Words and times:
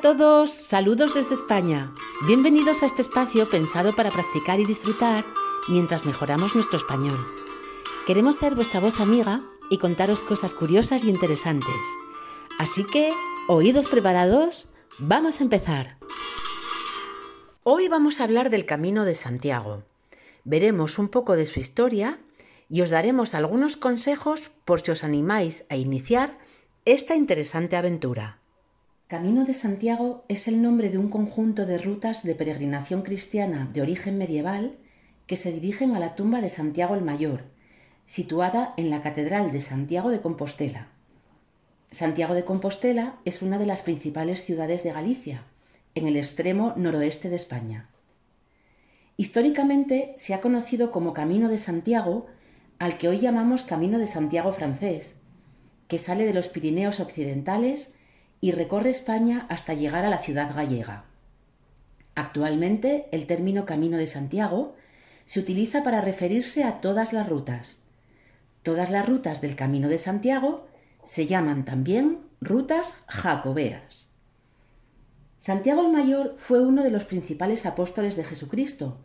a 0.00 0.14
todos, 0.14 0.50
saludos 0.50 1.12
desde 1.12 1.34
España. 1.34 1.92
Bienvenidos 2.26 2.82
a 2.82 2.86
este 2.86 3.02
espacio 3.02 3.50
pensado 3.50 3.94
para 3.94 4.08
practicar 4.08 4.58
y 4.58 4.64
disfrutar 4.64 5.26
mientras 5.68 6.06
mejoramos 6.06 6.54
nuestro 6.54 6.78
español. 6.78 7.18
Queremos 8.06 8.36
ser 8.36 8.54
vuestra 8.54 8.80
voz 8.80 8.98
amiga 8.98 9.42
y 9.68 9.76
contaros 9.76 10.22
cosas 10.22 10.54
curiosas 10.54 11.04
y 11.04 11.10
interesantes. 11.10 11.76
Así 12.58 12.84
que, 12.84 13.10
oídos 13.46 13.88
preparados, 13.88 14.68
vamos 14.98 15.38
a 15.38 15.42
empezar. 15.42 15.98
Hoy 17.62 17.88
vamos 17.88 18.20
a 18.20 18.24
hablar 18.24 18.48
del 18.48 18.64
Camino 18.64 19.04
de 19.04 19.14
Santiago. 19.14 19.82
Veremos 20.44 20.98
un 20.98 21.08
poco 21.08 21.36
de 21.36 21.44
su 21.44 21.60
historia 21.60 22.20
y 22.70 22.80
os 22.80 22.88
daremos 22.88 23.34
algunos 23.34 23.76
consejos 23.76 24.50
por 24.64 24.80
si 24.80 24.92
os 24.92 25.04
animáis 25.04 25.66
a 25.68 25.76
iniciar 25.76 26.38
esta 26.86 27.16
interesante 27.16 27.76
aventura. 27.76 28.39
Camino 29.10 29.44
de 29.44 29.54
Santiago 29.54 30.24
es 30.28 30.46
el 30.46 30.62
nombre 30.62 30.88
de 30.88 30.96
un 30.96 31.08
conjunto 31.08 31.66
de 31.66 31.78
rutas 31.78 32.22
de 32.22 32.36
peregrinación 32.36 33.02
cristiana 33.02 33.68
de 33.74 33.82
origen 33.82 34.16
medieval 34.16 34.78
que 35.26 35.34
se 35.34 35.50
dirigen 35.50 35.96
a 35.96 35.98
la 35.98 36.14
tumba 36.14 36.40
de 36.40 36.48
Santiago 36.48 36.94
el 36.94 37.02
Mayor, 37.02 37.42
situada 38.06 38.72
en 38.76 38.88
la 38.88 39.02
Catedral 39.02 39.50
de 39.50 39.62
Santiago 39.62 40.10
de 40.10 40.20
Compostela. 40.20 40.92
Santiago 41.90 42.34
de 42.34 42.44
Compostela 42.44 43.18
es 43.24 43.42
una 43.42 43.58
de 43.58 43.66
las 43.66 43.82
principales 43.82 44.44
ciudades 44.44 44.84
de 44.84 44.92
Galicia, 44.92 45.42
en 45.96 46.06
el 46.06 46.14
extremo 46.14 46.74
noroeste 46.76 47.30
de 47.30 47.34
España. 47.34 47.90
Históricamente 49.16 50.14
se 50.18 50.34
ha 50.34 50.40
conocido 50.40 50.92
como 50.92 51.14
Camino 51.14 51.48
de 51.48 51.58
Santiago 51.58 52.28
al 52.78 52.96
que 52.96 53.08
hoy 53.08 53.18
llamamos 53.18 53.64
Camino 53.64 53.98
de 53.98 54.06
Santiago 54.06 54.52
francés, 54.52 55.16
que 55.88 55.98
sale 55.98 56.26
de 56.26 56.32
los 56.32 56.46
Pirineos 56.46 57.00
occidentales 57.00 57.92
y 58.40 58.52
recorre 58.52 58.90
España 58.90 59.46
hasta 59.48 59.74
llegar 59.74 60.04
a 60.04 60.10
la 60.10 60.18
ciudad 60.18 60.54
gallega. 60.54 61.04
Actualmente 62.14 63.08
el 63.12 63.26
término 63.26 63.64
Camino 63.64 63.96
de 63.96 64.06
Santiago 64.06 64.74
se 65.26 65.40
utiliza 65.40 65.82
para 65.82 66.00
referirse 66.00 66.64
a 66.64 66.80
todas 66.80 67.12
las 67.12 67.28
rutas. 67.28 67.78
Todas 68.62 68.90
las 68.90 69.06
rutas 69.06 69.40
del 69.40 69.56
Camino 69.56 69.88
de 69.88 69.98
Santiago 69.98 70.66
se 71.04 71.26
llaman 71.26 71.64
también 71.64 72.18
rutas 72.40 72.94
jacobeas. 73.06 74.08
Santiago 75.38 75.82
el 75.82 75.92
Mayor 75.92 76.34
fue 76.36 76.60
uno 76.60 76.82
de 76.82 76.90
los 76.90 77.04
principales 77.04 77.64
apóstoles 77.64 78.16
de 78.16 78.24
Jesucristo 78.24 78.98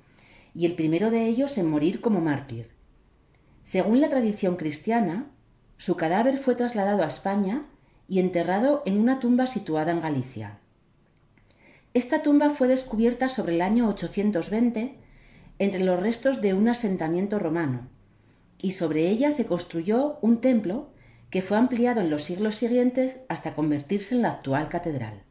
y 0.54 0.66
el 0.66 0.76
primero 0.76 1.12
de 1.12 1.26
ellos 1.26 1.58
en 1.58 1.70
morir 1.70 2.02
como 2.02 2.20
mártir. 2.20 2.72
Según 3.64 4.02
la 4.02 4.10
tradición 4.10 4.58
cristiana, 4.58 5.32
su 5.78 5.96
cadáver 5.96 6.38
fue 6.38 6.56
trasladado 6.56 7.04
a 7.04 7.08
España 7.08 7.66
y 8.08 8.20
enterrado 8.20 8.84
en 8.86 9.00
una 9.00 9.20
tumba 9.20 9.48
situada 9.48 9.92
en 9.92 10.02
Galicia. 10.02 10.60
Esta 11.94 12.22
tumba 12.22 12.50
fue 12.50 12.68
descubierta 12.68 13.30
sobre 13.30 13.56
el 13.56 13.62
año 13.62 13.88
820 13.88 14.98
entre 15.60 15.84
los 15.84 16.00
restos 16.00 16.42
de 16.42 16.54
un 16.54 16.68
asentamiento 16.68 17.40
romano, 17.40 17.88
y 18.62 18.72
sobre 18.72 19.08
ella 19.10 19.32
se 19.32 19.46
construyó 19.46 20.18
un 20.22 20.42
templo 20.42 20.90
que 21.30 21.42
fue 21.42 21.58
ampliado 21.58 22.02
en 22.02 22.10
los 22.10 22.24
siglos 22.24 22.56
siguientes 22.56 23.20
hasta 23.30 23.56
convertirse 23.56 24.16
en 24.16 24.22
la 24.22 24.32
actual 24.32 24.70
catedral. 24.70 25.24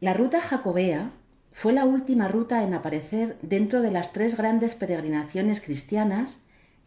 La 0.00 0.14
ruta 0.14 0.40
jacobea 0.40 1.12
fue 1.52 1.72
la 1.72 1.84
última 1.84 2.28
ruta 2.28 2.62
en 2.62 2.74
aparecer 2.74 3.38
dentro 3.42 3.82
de 3.82 3.90
las 3.90 4.12
tres 4.12 4.36
grandes 4.36 4.74
peregrinaciones 4.74 5.60
cristianas 5.60 6.38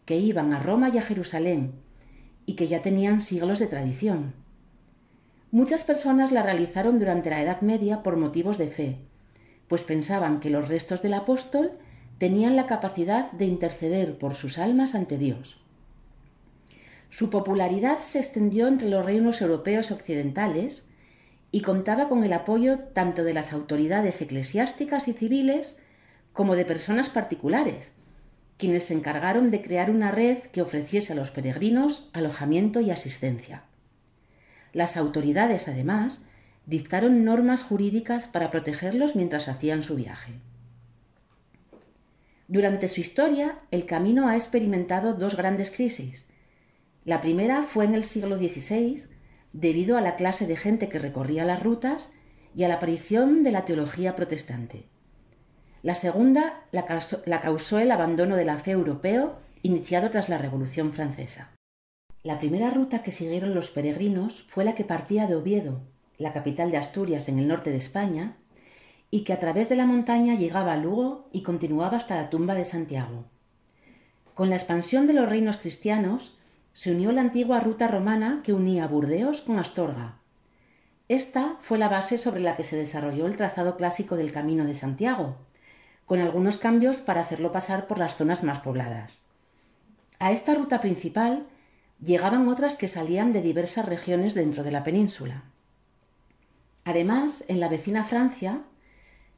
que 0.05 0.17
iban 0.17 0.53
a 0.53 0.59
Roma 0.59 0.89
y 0.89 0.97
a 0.97 1.01
Jerusalén 1.01 1.73
y 2.45 2.53
que 2.55 2.67
ya 2.67 2.81
tenían 2.81 3.21
siglos 3.21 3.59
de 3.59 3.67
tradición. 3.67 4.33
Muchas 5.51 5.83
personas 5.83 6.31
la 6.31 6.43
realizaron 6.43 6.99
durante 6.99 7.29
la 7.29 7.41
Edad 7.41 7.61
Media 7.61 8.03
por 8.03 8.17
motivos 8.17 8.57
de 8.57 8.67
fe, 8.67 8.99
pues 9.67 9.83
pensaban 9.83 10.39
que 10.39 10.49
los 10.49 10.67
restos 10.67 11.01
del 11.01 11.13
apóstol 11.13 11.71
tenían 12.17 12.55
la 12.55 12.67
capacidad 12.67 13.31
de 13.31 13.45
interceder 13.45 14.17
por 14.17 14.35
sus 14.35 14.57
almas 14.57 14.95
ante 14.95 15.17
Dios. 15.17 15.61
Su 17.09 17.29
popularidad 17.29 17.99
se 17.99 18.19
extendió 18.19 18.67
entre 18.67 18.89
los 18.89 19.05
reinos 19.05 19.41
europeos 19.41 19.91
occidentales 19.91 20.87
y 21.51 21.61
contaba 21.61 22.07
con 22.07 22.23
el 22.23 22.31
apoyo 22.31 22.79
tanto 22.79 23.23
de 23.23 23.33
las 23.33 23.51
autoridades 23.51 24.21
eclesiásticas 24.21 25.09
y 25.09 25.13
civiles 25.13 25.75
como 26.31 26.55
de 26.55 26.63
personas 26.63 27.09
particulares, 27.09 27.91
quienes 28.61 28.83
se 28.83 28.93
encargaron 28.93 29.49
de 29.49 29.63
crear 29.63 29.89
una 29.89 30.11
red 30.11 30.37
que 30.37 30.61
ofreciese 30.61 31.13
a 31.13 31.15
los 31.15 31.31
peregrinos 31.31 32.11
alojamiento 32.13 32.79
y 32.79 32.91
asistencia. 32.91 33.63
Las 34.71 34.97
autoridades, 34.97 35.67
además, 35.67 36.21
dictaron 36.67 37.25
normas 37.25 37.63
jurídicas 37.63 38.27
para 38.27 38.51
protegerlos 38.51 39.15
mientras 39.15 39.47
hacían 39.47 39.81
su 39.81 39.95
viaje. 39.95 40.33
Durante 42.47 42.87
su 42.87 43.01
historia, 43.01 43.57
el 43.71 43.87
camino 43.87 44.27
ha 44.27 44.35
experimentado 44.35 45.15
dos 45.15 45.35
grandes 45.35 45.71
crisis. 45.71 46.27
La 47.03 47.19
primera 47.19 47.63
fue 47.63 47.85
en 47.85 47.95
el 47.95 48.03
siglo 48.03 48.37
XVI, 48.37 49.05
debido 49.53 49.97
a 49.97 50.01
la 50.01 50.15
clase 50.15 50.45
de 50.45 50.55
gente 50.55 50.87
que 50.87 50.99
recorría 50.99 51.45
las 51.45 51.63
rutas 51.63 52.09
y 52.55 52.63
a 52.63 52.67
la 52.67 52.75
aparición 52.75 53.41
de 53.41 53.53
la 53.53 53.65
teología 53.65 54.15
protestante. 54.15 54.85
La 55.83 55.95
segunda 55.95 56.63
la 56.71 56.85
causó, 56.85 57.79
el 57.79 57.91
abandono 57.91 58.35
de 58.35 58.45
la 58.45 58.57
fe 58.59 58.71
europeo 58.71 59.39
iniciado 59.63 60.11
tras 60.11 60.29
la 60.29 60.37
Revolución 60.37 60.93
Francesa. 60.93 61.51
La 62.21 62.37
primera 62.37 62.69
ruta 62.69 63.01
que 63.01 63.11
siguieron 63.11 63.55
los 63.55 63.71
peregrinos 63.71 64.45
fue 64.47 64.63
la 64.63 64.75
que 64.75 64.83
partía 64.83 65.25
de 65.25 65.35
Oviedo, 65.35 65.81
la 66.19 66.33
capital 66.33 66.69
de 66.69 66.77
Asturias 66.77 67.27
en 67.29 67.39
el 67.39 67.47
norte 67.47 67.71
de 67.71 67.77
España, 67.77 68.37
y 69.09 69.23
que 69.23 69.33
a 69.33 69.39
través 69.39 69.69
de 69.69 69.75
la 69.75 69.87
montaña 69.87 70.35
llegaba 70.35 70.73
a 70.73 70.77
Lugo 70.77 71.27
y 71.31 71.41
continuaba 71.41 71.97
hasta 71.97 72.15
la 72.15 72.29
tumba 72.29 72.53
de 72.53 72.63
Santiago. 72.63 73.25
Con 74.35 74.51
la 74.51 74.55
expansión 74.55 75.07
de 75.07 75.13
los 75.13 75.27
reinos 75.27 75.57
cristianos, 75.57 76.37
se 76.73 76.91
unió 76.91 77.11
la 77.11 77.21
antigua 77.21 77.59
ruta 77.59 77.87
romana 77.87 78.41
que 78.43 78.53
unía 78.53 78.87
Burdeos 78.87 79.41
con 79.41 79.57
Astorga. 79.57 80.19
Esta 81.09 81.57
fue 81.59 81.79
la 81.79 81.89
base 81.89 82.19
sobre 82.19 82.41
la 82.41 82.55
que 82.55 82.63
se 82.63 82.77
desarrolló 82.77 83.25
el 83.25 83.35
trazado 83.35 83.75
clásico 83.75 84.15
del 84.15 84.31
Camino 84.31 84.63
de 84.63 84.75
Santiago, 84.75 85.37
con 86.11 86.19
algunos 86.19 86.57
cambios 86.57 86.97
para 86.97 87.21
hacerlo 87.21 87.53
pasar 87.53 87.87
por 87.87 87.97
las 87.97 88.17
zonas 88.17 88.43
más 88.43 88.59
pobladas. 88.59 89.21
A 90.19 90.33
esta 90.33 90.53
ruta 90.53 90.81
principal 90.81 91.47
llegaban 92.03 92.49
otras 92.49 92.75
que 92.75 92.89
salían 92.89 93.31
de 93.31 93.41
diversas 93.41 93.85
regiones 93.85 94.33
dentro 94.33 94.65
de 94.65 94.71
la 94.71 94.83
península. 94.83 95.45
Además, 96.83 97.45
en 97.47 97.61
la 97.61 97.69
vecina 97.69 98.03
Francia 98.03 98.63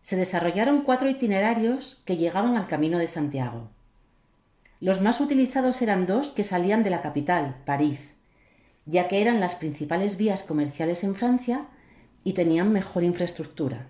se 0.01 0.15
desarrollaron 0.15 0.81
cuatro 0.81 1.07
itinerarios 1.07 2.01
que 2.05 2.17
llegaban 2.17 2.57
al 2.57 2.65
Camino 2.65 2.97
de 2.97 3.07
Santiago. 3.07 3.69
Los 4.79 4.99
más 4.99 5.21
utilizados 5.21 5.79
eran 5.83 6.07
dos 6.07 6.29
que 6.29 6.43
salían 6.43 6.83
de 6.83 6.89
la 6.89 7.01
capital, 7.01 7.61
París, 7.65 8.15
ya 8.87 9.07
que 9.07 9.21
eran 9.21 9.39
las 9.39 9.53
principales 9.53 10.17
vías 10.17 10.41
comerciales 10.41 11.03
en 11.03 11.13
Francia 11.13 11.67
y 12.23 12.33
tenían 12.33 12.73
mejor 12.73 13.03
infraestructura. 13.03 13.85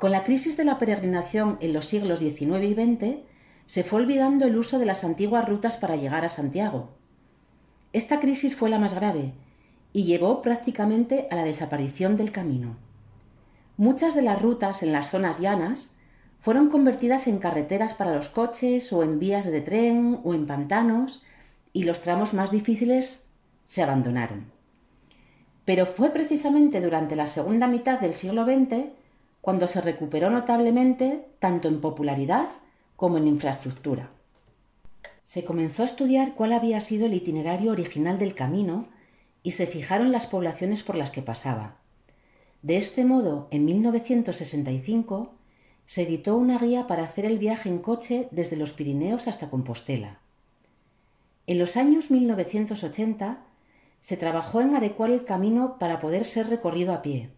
Con 0.00 0.12
la 0.12 0.24
crisis 0.24 0.56
de 0.56 0.64
la 0.64 0.78
peregrinación 0.78 1.58
en 1.60 1.74
los 1.74 1.84
siglos 1.84 2.20
XIX 2.20 2.64
y 2.64 2.72
XX, 2.72 3.18
se 3.66 3.84
fue 3.84 4.00
olvidando 4.00 4.46
el 4.46 4.56
uso 4.56 4.78
de 4.78 4.86
las 4.86 5.04
antiguas 5.04 5.46
rutas 5.46 5.76
para 5.76 5.96
llegar 5.96 6.24
a 6.24 6.30
Santiago. 6.30 6.88
Esta 7.92 8.18
crisis 8.18 8.56
fue 8.56 8.70
la 8.70 8.78
más 8.78 8.94
grave 8.94 9.34
y 9.92 10.04
llevó 10.04 10.40
prácticamente 10.40 11.28
a 11.30 11.36
la 11.36 11.44
desaparición 11.44 12.16
del 12.16 12.32
camino. 12.32 12.78
Muchas 13.76 14.14
de 14.14 14.22
las 14.22 14.40
rutas 14.40 14.82
en 14.82 14.92
las 14.92 15.10
zonas 15.10 15.38
llanas 15.38 15.90
fueron 16.38 16.70
convertidas 16.70 17.26
en 17.26 17.38
carreteras 17.38 17.92
para 17.92 18.14
los 18.14 18.30
coches 18.30 18.90
o 18.94 19.02
en 19.02 19.18
vías 19.18 19.44
de 19.44 19.60
tren 19.60 20.18
o 20.24 20.32
en 20.32 20.46
pantanos 20.46 21.24
y 21.74 21.82
los 21.82 22.00
tramos 22.00 22.32
más 22.32 22.50
difíciles 22.50 23.26
se 23.66 23.82
abandonaron. 23.82 24.50
Pero 25.66 25.84
fue 25.84 26.08
precisamente 26.08 26.80
durante 26.80 27.16
la 27.16 27.26
segunda 27.26 27.66
mitad 27.66 28.00
del 28.00 28.14
siglo 28.14 28.46
XX 28.46 28.98
cuando 29.40 29.66
se 29.66 29.80
recuperó 29.80 30.30
notablemente 30.30 31.26
tanto 31.38 31.68
en 31.68 31.80
popularidad 31.80 32.48
como 32.96 33.16
en 33.16 33.26
infraestructura. 33.26 34.10
Se 35.24 35.44
comenzó 35.44 35.82
a 35.82 35.86
estudiar 35.86 36.34
cuál 36.34 36.52
había 36.52 36.80
sido 36.80 37.06
el 37.06 37.14
itinerario 37.14 37.72
original 37.72 38.18
del 38.18 38.34
camino 38.34 38.88
y 39.42 39.52
se 39.52 39.66
fijaron 39.66 40.12
las 40.12 40.26
poblaciones 40.26 40.82
por 40.82 40.96
las 40.96 41.10
que 41.10 41.22
pasaba. 41.22 41.76
De 42.62 42.76
este 42.76 43.04
modo, 43.04 43.48
en 43.50 43.64
1965, 43.64 45.34
se 45.86 46.02
editó 46.02 46.36
una 46.36 46.58
guía 46.58 46.86
para 46.86 47.04
hacer 47.04 47.24
el 47.24 47.38
viaje 47.38 47.68
en 47.68 47.78
coche 47.78 48.28
desde 48.30 48.56
los 48.56 48.72
Pirineos 48.72 49.28
hasta 49.28 49.48
Compostela. 49.48 50.20
En 51.46 51.58
los 51.58 51.76
años 51.76 52.10
1980 52.10 53.44
se 54.02 54.16
trabajó 54.16 54.60
en 54.60 54.76
adecuar 54.76 55.10
el 55.10 55.24
camino 55.24 55.78
para 55.78 55.98
poder 55.98 56.26
ser 56.26 56.48
recorrido 56.48 56.92
a 56.92 57.02
pie. 57.02 57.30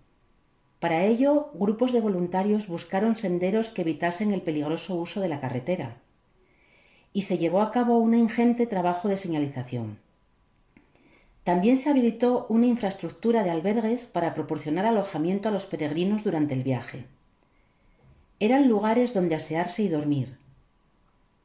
Para 0.83 1.05
ello, 1.05 1.53
grupos 1.55 1.93
de 1.93 2.01
voluntarios 2.01 2.67
buscaron 2.67 3.15
senderos 3.15 3.71
que 3.71 3.83
evitasen 3.83 4.33
el 4.33 4.43
peligroso 4.43 4.97
uso 4.97 5.21
de 5.21 5.29
la 5.29 5.39
carretera 5.39 5.99
y 7.13 7.23
se 7.23 7.39
llevó 7.39 7.61
a 7.61 7.71
cabo 7.71 7.99
un 7.99 8.15
ingente 8.15 8.67
trabajo 8.67 9.07
de 9.07 9.17
señalización. 9.17 10.01
También 11.45 11.79
se 11.79 11.89
habilitó 11.89 12.47
una 12.49 12.67
infraestructura 12.67 13.45
de 13.45 13.51
albergues 13.51 14.07
para 14.07 14.35
proporcionar 14.35 14.85
alojamiento 14.85 15.49
a 15.49 15.53
los 15.53 15.67
peregrinos 15.67 16.25
durante 16.25 16.55
el 16.55 16.65
viaje. 16.65 17.07
Eran 18.41 18.69
lugares 18.69 19.15
donde 19.15 19.37
asearse 19.37 19.85
y 19.85 19.89
dormir. 19.89 20.37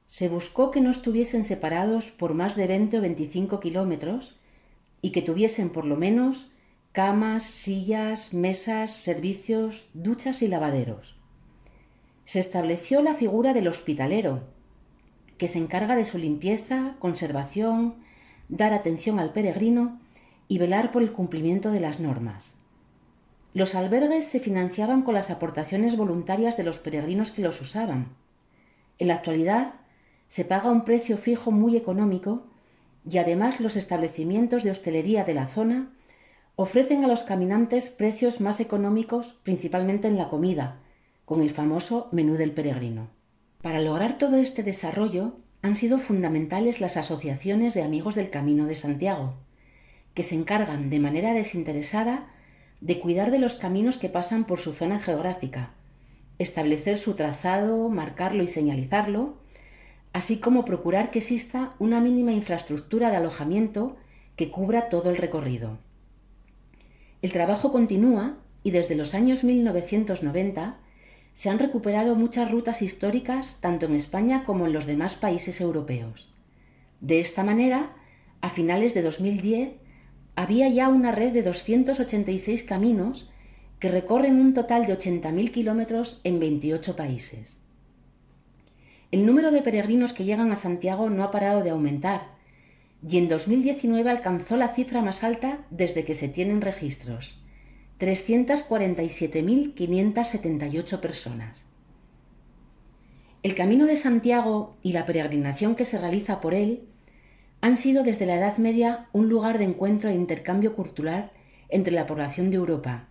Se 0.08 0.30
buscó 0.30 0.72
que 0.72 0.82
no 0.82 0.90
estuviesen 0.90 1.44
separados 1.44 2.10
por 2.10 2.34
más 2.34 2.56
de 2.56 2.66
20 2.66 2.98
o 2.98 3.02
25 3.02 3.60
kilómetros 3.60 4.36
y 5.04 5.12
que 5.12 5.22
tuviesen 5.22 5.70
por 5.70 5.86
lo 5.86 5.96
menos 5.96 6.50
camas, 6.98 7.44
sillas, 7.44 8.34
mesas, 8.34 8.90
servicios, 8.90 9.88
duchas 9.94 10.42
y 10.42 10.48
lavaderos. 10.48 11.16
Se 12.26 12.40
estableció 12.40 13.04
la 13.04 13.14
figura 13.14 13.54
del 13.54 13.68
hospitalero, 13.68 14.42
que 15.38 15.48
se 15.48 15.60
encarga 15.60 15.96
de 15.96 16.06
su 16.06 16.18
limpieza, 16.18 16.96
conservación, 16.98 17.98
dar 18.50 18.74
atención 18.74 19.20
al 19.20 19.32
peregrino 19.32 20.00
y 20.48 20.58
velar 20.58 20.90
por 20.90 21.04
el 21.04 21.12
cumplimiento 21.12 21.70
de 21.70 21.82
las 21.82 22.00
normas. 22.00 22.56
Los 23.54 23.76
albergues 23.76 24.26
se 24.26 24.40
financiaban 24.40 25.04
con 25.04 25.14
las 25.14 25.30
aportaciones 25.30 25.98
voluntarias 25.98 26.58
de 26.58 26.64
los 26.64 26.80
peregrinos 26.80 27.30
que 27.30 27.44
los 27.44 27.62
usaban. 27.62 28.08
En 28.98 29.10
la 29.10 29.14
actualidad 29.14 29.76
se 30.28 30.46
paga 30.46 30.72
un 30.72 30.84
precio 30.84 31.20
fijo 31.20 31.52
muy 31.52 31.78
económico 31.78 32.48
y 33.08 33.20
además 33.20 33.60
los 33.60 33.76
establecimientos 33.76 34.64
de 34.64 34.72
hostelería 34.72 35.26
de 35.26 35.36
la 35.36 35.46
zona 35.46 35.92
ofrecen 36.60 37.06
a 37.06 37.08
los 37.08 37.22
caminantes 37.22 37.90
precios 37.90 38.42
más 38.42 38.60
económicos 38.60 39.36
principalmente 39.44 40.08
en 40.08 40.18
la 40.18 40.28
comida, 40.28 40.80
con 41.24 41.42
el 41.42 41.52
famoso 41.52 42.10
menú 42.12 42.34
del 42.34 42.52
peregrino. 42.52 43.10
Para 43.62 43.80
lograr 43.80 44.18
todo 44.18 44.38
este 44.38 44.64
desarrollo 44.64 45.38
han 45.62 45.76
sido 45.76 46.00
fundamentales 46.00 46.82
las 46.82 46.98
asociaciones 46.98 47.76
de 47.76 47.84
amigos 47.84 48.16
del 48.16 48.32
Camino 48.32 48.66
de 48.66 48.76
Santiago, 48.76 49.36
que 50.16 50.24
se 50.24 50.34
encargan 50.34 50.90
de 50.90 51.00
manera 51.00 51.32
desinteresada 51.34 52.34
de 52.82 53.00
cuidar 53.00 53.30
de 53.30 53.38
los 53.38 53.54
caminos 53.54 53.98
que 53.98 54.10
pasan 54.10 54.46
por 54.46 54.60
su 54.60 54.74
zona 54.74 54.98
geográfica, 54.98 55.74
establecer 56.40 56.98
su 56.98 57.14
trazado, 57.14 57.88
marcarlo 57.90 58.42
y 58.42 58.48
señalizarlo, 58.48 59.38
así 60.12 60.40
como 60.40 60.66
procurar 60.66 61.12
que 61.12 61.20
exista 61.20 61.76
una 61.78 62.02
mínima 62.02 62.32
infraestructura 62.32 63.12
de 63.12 63.18
alojamiento 63.18 63.96
que 64.36 64.50
cubra 64.50 64.90
todo 64.90 65.12
el 65.12 65.18
recorrido. 65.18 65.78
El 67.22 67.32
trabajo 67.32 67.72
continúa 67.72 68.38
y 68.64 68.72
desde 68.72 68.96
los 68.96 69.14
años 69.14 69.44
1990 69.44 70.78
se 71.34 71.50
han 71.50 71.60
recuperado 71.60 72.16
muchas 72.16 72.52
rutas 72.52 72.82
históricas 72.82 73.58
tanto 73.62 73.86
en 73.86 73.96
España 73.96 74.44
como 74.44 74.66
en 74.66 74.74
los 74.74 74.86
demás 74.86 75.16
países 75.16 75.62
europeos. 75.62 76.34
De 77.00 77.20
esta 77.20 77.44
manera, 77.44 77.96
a 78.42 78.50
finales 78.50 78.94
de 78.94 79.02
2010, 79.02 79.74
había 80.36 80.70
ya 80.70 80.90
una 80.90 81.12
red 81.12 81.34
de 81.34 81.44
286 81.44 82.64
caminos 82.64 83.30
que 83.80 83.90
recorren 83.90 84.40
un 84.40 84.54
total 84.54 84.86
de 84.88 84.98
80.000 84.98 85.52
kilómetros 85.52 86.22
en 86.24 86.40
28 86.40 86.96
países. 86.96 87.60
El 89.12 89.26
número 89.26 89.52
de 89.52 89.62
peregrinos 89.62 90.14
que 90.14 90.26
llegan 90.26 90.52
a 90.52 90.56
Santiago 90.56 91.10
no 91.10 91.24
ha 91.24 91.32
parado 91.32 91.64
de 91.64 91.70
aumentar 91.70 92.37
y 93.06 93.18
en 93.18 93.28
2019 93.28 94.10
alcanzó 94.10 94.56
la 94.58 94.70
cifra 94.70 95.02
más 95.02 95.24
alta 95.24 95.66
desde 95.70 96.04
que 96.04 96.16
se 96.16 96.30
tienen 96.30 96.62
registros, 96.62 97.40
347.578 98.00 101.00
personas. 101.00 101.64
El 103.44 103.54
Camino 103.56 103.86
de 103.86 103.98
Santiago 103.98 104.76
y 104.82 104.94
la 104.94 105.06
peregrinación 105.06 105.76
que 105.76 105.86
se 105.86 105.98
realiza 105.98 106.42
por 106.42 106.54
él 106.54 106.88
han 107.62 107.78
sido 107.78 108.04
desde 108.04 108.26
la 108.26 108.36
Edad 108.36 108.58
Media 108.58 109.08
un 109.14 109.30
lugar 109.30 109.58
de 109.58 109.66
encuentro 109.66 110.10
e 110.10 110.14
intercambio 110.14 110.76
cultural 110.76 111.32
entre 111.70 111.94
la 111.94 112.06
población 112.06 112.50
de 112.50 112.58
Europa. 112.58 113.08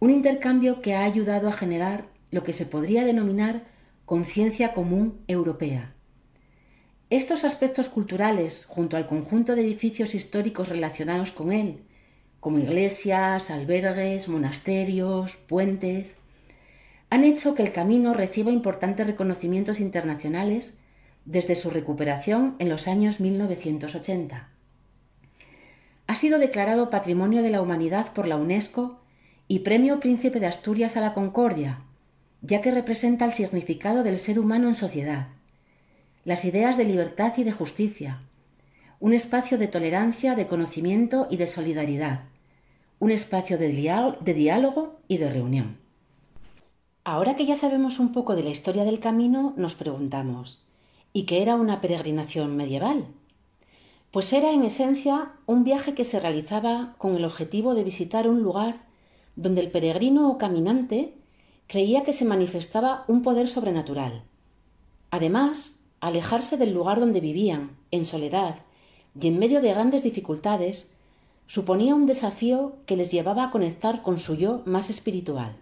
Un 0.00 0.10
intercambio 0.10 0.82
que 0.82 0.94
ha 0.94 1.04
ayudado 1.04 1.48
a 1.48 1.52
generar 1.52 2.08
lo 2.30 2.42
que 2.42 2.52
se 2.52 2.66
podría 2.66 3.04
denominar 3.04 3.64
conciencia 4.04 4.74
común 4.74 5.20
europea. 5.28 5.93
Estos 7.10 7.44
aspectos 7.44 7.88
culturales, 7.90 8.64
junto 8.66 8.96
al 8.96 9.06
conjunto 9.06 9.54
de 9.54 9.62
edificios 9.62 10.14
históricos 10.14 10.70
relacionados 10.70 11.32
con 11.32 11.52
él, 11.52 11.82
como 12.40 12.58
iglesias, 12.58 13.50
albergues, 13.50 14.28
monasterios, 14.28 15.36
puentes, 15.36 16.16
han 17.10 17.24
hecho 17.24 17.54
que 17.54 17.62
el 17.62 17.72
camino 17.72 18.14
reciba 18.14 18.50
importantes 18.50 19.06
reconocimientos 19.06 19.80
internacionales 19.80 20.74
desde 21.26 21.56
su 21.56 21.70
recuperación 21.70 22.56
en 22.58 22.70
los 22.70 22.88
años 22.88 23.20
1980. 23.20 24.48
Ha 26.06 26.14
sido 26.16 26.38
declarado 26.38 26.90
Patrimonio 26.90 27.42
de 27.42 27.50
la 27.50 27.60
Humanidad 27.60 28.12
por 28.12 28.26
la 28.26 28.36
UNESCO 28.36 29.00
y 29.46 29.60
Premio 29.60 30.00
Príncipe 30.00 30.40
de 30.40 30.46
Asturias 30.46 30.96
a 30.96 31.00
la 31.00 31.12
Concordia, 31.12 31.82
ya 32.40 32.62
que 32.62 32.70
representa 32.70 33.26
el 33.26 33.32
significado 33.32 34.02
del 34.02 34.18
ser 34.18 34.38
humano 34.38 34.68
en 34.68 34.74
sociedad, 34.74 35.28
las 36.24 36.46
ideas 36.46 36.78
de 36.78 36.84
libertad 36.84 37.34
y 37.36 37.44
de 37.44 37.52
justicia, 37.52 38.22
un 38.98 39.12
espacio 39.12 39.58
de 39.58 39.68
tolerancia, 39.68 40.34
de 40.34 40.46
conocimiento 40.46 41.26
y 41.30 41.36
de 41.36 41.46
solidaridad, 41.46 42.22
un 42.98 43.10
espacio 43.10 43.58
de, 43.58 43.68
diálogo 43.68 45.00
y 45.06 45.18
de 45.18 45.28
reunión. 45.28 45.76
Ahora 47.04 47.36
que 47.36 47.44
ya 47.44 47.56
sabemos 47.56 47.98
un 47.98 48.12
poco 48.12 48.34
de 48.34 48.42
la 48.42 48.48
historia 48.48 48.84
del 48.84 49.00
camino, 49.00 49.52
nos 49.58 49.74
preguntamos, 49.74 50.64
¿y 51.12 51.24
qué 51.24 51.42
era 51.42 51.56
una 51.56 51.82
peregrinación 51.82 52.56
medieval? 52.56 53.06
Pues 54.10 54.32
era 54.32 54.52
en 54.52 54.62
esencia 54.62 55.32
un 55.44 55.64
viaje 55.64 55.92
que 55.92 56.06
se 56.06 56.20
realizaba 56.20 56.94
con 56.96 57.16
el 57.16 57.26
objetivo 57.26 57.74
de 57.74 57.84
visitar 57.84 58.26
un 58.26 58.42
lugar 58.42 58.86
donde 59.36 59.60
el 59.60 59.70
peregrino 59.70 60.30
o 60.30 60.38
caminante 60.38 61.12
creía 61.66 62.04
que 62.04 62.14
se 62.14 62.24
manifestaba 62.24 63.04
un 63.08 63.20
poder 63.20 63.48
sobrenatural. 63.48 64.22
Además, 65.10 65.74
alejarse 66.04 66.58
del 66.58 66.74
lugar 66.74 67.00
donde 67.00 67.22
vivían, 67.22 67.78
en 67.90 68.04
soledad 68.04 68.56
y 69.18 69.28
en 69.28 69.38
medio 69.38 69.62
de 69.62 69.72
grandes 69.72 70.02
dificultades, 70.02 70.92
suponía 71.46 71.94
un 71.94 72.04
desafío 72.04 72.76
que 72.84 72.96
les 72.96 73.10
llevaba 73.10 73.44
a 73.44 73.50
conectar 73.50 74.02
con 74.02 74.18
su 74.18 74.34
yo 74.34 74.60
más 74.66 74.90
espiritual. 74.90 75.56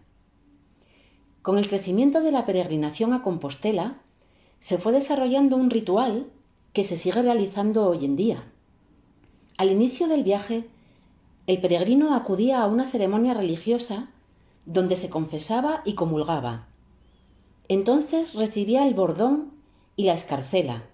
Con 1.43 1.59
el 1.59 1.69
crecimiento 1.69 2.21
de 2.23 2.33
la 2.33 2.45
peregrinación 2.45 3.13
a 3.13 3.23
Compostela, 3.23 4.01
se 4.59 4.79
fue 4.79 4.91
desarrollando 4.91 5.57
un 5.57 5.71
ritual 5.71 6.27
que 6.73 6.83
se 6.83 6.97
sigue 6.97 7.23
realizando 7.23 7.89
hoy 7.89 8.05
en 8.05 8.17
día. 8.17 8.43
Al 9.59 9.71
inicio 9.71 10.09
del 10.09 10.25
viaje, 10.25 10.65
el 11.47 11.61
peregrino 11.61 12.17
acudía 12.17 12.63
a 12.63 12.67
una 12.67 12.85
ceremonia 12.85 13.33
religiosa 13.33 14.09
donde 14.67 14.97
se 14.97 15.09
confesaba 15.09 15.83
y 15.85 15.95
comulgaba. 15.95 16.67
Entonces 17.69 18.35
recibía 18.35 18.89
el 18.89 18.95
bordón 18.95 19.62
y 19.97 20.05
la 20.05 20.15
escarcela, 20.15 20.85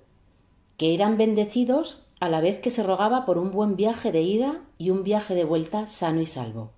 que 0.76 0.94
eran 0.94 1.18
bendecidos 1.18 2.02
a 2.20 2.28
la 2.28 2.40
vez 2.40 2.58
que 2.58 2.70
se 2.70 2.82
rogaba 2.82 3.24
por 3.24 3.38
un 3.38 3.50
buen 3.50 3.76
viaje 3.76 4.12
de 4.12 4.22
ida 4.22 4.62
y 4.76 4.90
un 4.90 5.04
viaje 5.04 5.34
de 5.34 5.44
vuelta 5.44 5.86
sano 5.86 6.20
y 6.20 6.26
salvo. 6.26 6.72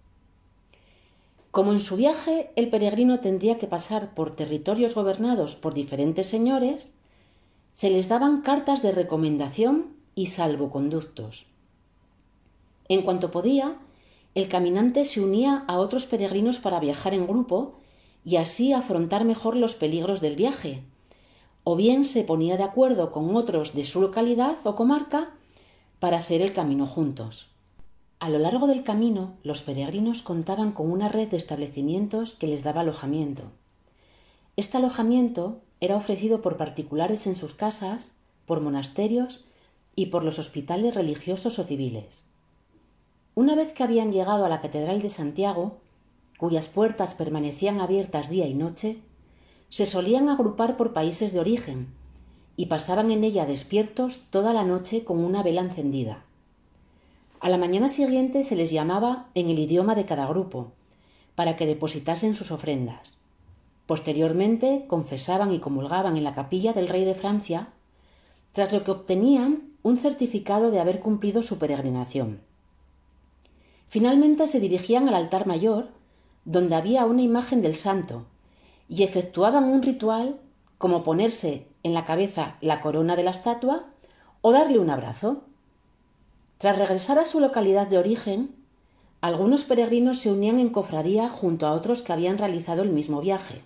Como 1.51 1.73
en 1.73 1.81
su 1.81 1.97
viaje 1.97 2.51
el 2.57 2.71
peregrino 2.71 3.21
tendría 3.21 3.59
que 3.59 3.67
pasar 3.67 4.15
por 4.15 4.37
territorios 4.37 4.95
gobernados 4.95 5.57
por 5.57 5.75
diferentes 5.75 6.29
señores, 6.29 6.93
se 7.73 7.91
les 7.91 8.09
daban 8.09 8.43
cartas 8.43 8.83
de 8.83 8.93
recomendación 8.93 9.95
y 10.15 10.27
salvoconductos. 10.27 11.47
En 12.89 13.03
cuanto 13.03 13.31
podía, 13.31 13.79
el 14.35 14.49
caminante 14.49 15.05
se 15.05 15.21
unía 15.21 15.65
a 15.67 15.79
otros 15.79 16.07
peregrinos 16.07 16.59
para 16.59 16.79
viajar 16.79 17.15
en 17.15 17.27
grupo 17.27 17.79
y 18.25 18.37
así 18.37 18.73
afrontar 18.73 19.25
mejor 19.25 19.57
los 19.57 19.75
peligros 19.75 20.21
del 20.21 20.37
viaje, 20.37 20.83
o 21.71 21.77
bien 21.77 22.05
se 22.05 22.25
ponía 22.25 22.57
de 22.57 22.65
acuerdo 22.65 23.13
con 23.13 23.37
otros 23.37 23.75
de 23.75 23.85
su 23.85 24.01
localidad 24.01 24.57
o 24.65 24.75
comarca 24.75 25.31
para 26.01 26.19
hacer 26.19 26.43
el 26.43 26.53
camino 26.53 26.85
juntos. 26.85 27.47
A 28.19 28.29
lo 28.29 28.41
largo 28.41 28.67
del 28.67 28.83
camino, 28.83 29.35
los 29.45 29.63
peregrinos 29.63 30.21
contaban 30.21 30.73
con 30.73 30.91
una 30.91 31.09
red 31.09 31.29
de 31.29 31.37
establecimientos 31.37 32.35
que 32.35 32.49
les 32.49 32.65
daba 32.65 32.81
alojamiento. 32.81 33.53
Este 34.57 34.79
alojamiento 34.79 35.61
era 35.79 35.95
ofrecido 35.95 36.43
por 36.43 36.57
particulares 36.57 37.29
en 37.29 37.37
sus 37.37 37.55
casas, 37.55 38.15
por 38.47 38.61
monasterios 38.61 39.45
y 39.95 40.07
por 40.07 40.25
los 40.25 40.41
hospitales 40.41 40.97
religiosos 40.97 41.61
o 41.61 41.63
civiles. 41.63 42.25
Una 43.37 43.55
vez 43.55 43.73
que 43.75 43.85
habían 43.85 44.11
llegado 44.11 44.45
a 44.45 44.49
la 44.49 44.61
Catedral 44.61 45.01
de 45.03 45.09
Santiago, 45.09 45.79
cuyas 46.37 46.67
puertas 46.67 47.15
permanecían 47.15 47.81
abiertas 47.81 48.29
día 48.29 48.49
y 48.49 48.55
noche, 48.55 49.05
se 49.71 49.87
solían 49.87 50.29
agrupar 50.29 50.77
por 50.77 50.93
países 50.93 51.33
de 51.33 51.41
origen 51.41 51.89
y 52.57 52.67
pasaban 52.67 53.11
en 53.11 53.25
ella 53.25 53.47
despiertos 53.47 54.21
toda 54.31 54.53
la 54.53 54.65
noche 54.65 55.05
con 55.05 55.25
una 55.25 55.43
vela 55.43 55.63
encendida. 55.63 56.25
A 57.41 57.49
la 57.49 57.57
mañana 57.57 57.89
siguiente 57.89 58.45
se 58.45 58.57
les 58.57 58.71
llamaba 58.71 59.29
en 59.35 59.49
el 59.49 59.59
idioma 59.59 59.95
de 59.95 60.05
cada 60.05 60.27
grupo, 60.27 60.73
para 61.35 61.57
que 61.57 61.65
depositasen 61.65 62.35
sus 62.35 62.51
ofrendas. 62.51 63.17
Posteriormente 63.87 64.85
confesaban 64.89 65.53
y 65.55 65.59
comulgaban 65.59 66.19
en 66.19 66.25
la 66.25 66.35
capilla 66.35 66.75
del 66.75 66.89
rey 66.89 67.05
de 67.05 67.15
Francia, 67.15 67.69
tras 68.53 68.73
lo 68.73 68.85
que 68.85 68.91
obtenían 68.91 69.71
un 69.83 69.97
certificado 69.97 70.71
de 70.71 70.81
haber 70.81 71.01
cumplido 71.01 71.43
su 71.43 71.59
peregrinación. 71.59 72.41
Finalmente 73.89 74.47
se 74.49 74.61
dirigían 74.61 75.09
al 75.09 75.15
altar 75.15 75.47
mayor, 75.47 75.89
donde 76.45 76.75
había 76.75 77.07
una 77.07 77.23
imagen 77.23 77.63
del 77.63 77.77
santo, 77.77 78.27
y 78.91 79.05
efectuaban 79.05 79.65
un 79.65 79.83
ritual 79.83 80.41
como 80.77 81.05
ponerse 81.05 81.67
en 81.85 81.95
la 81.95 82.05
cabeza 82.05 82.57
la 82.61 82.81
corona 82.81 83.17
de 83.17 83.23
la 83.23 83.31
estatua 83.31 83.85
o 84.43 84.53
darle 84.53 84.79
un 84.79 84.91
abrazo. 84.91 85.45
Tras 86.59 86.77
regresar 86.77 87.19
a 87.19 87.25
su 87.25 87.39
localidad 87.39 87.87
de 87.87 87.99
origen, 87.99 88.55
algunos 89.21 89.65
peregrinos 89.65 90.19
se 90.19 90.33
unían 90.33 90.59
en 90.59 90.71
cofradía 90.71 91.29
junto 91.29 91.67
a 91.67 91.73
otros 91.73 92.03
que 92.03 92.13
habían 92.13 92.37
realizado 92.37 92.83
el 92.83 92.91
mismo 92.91 93.21
viaje. 93.21 93.63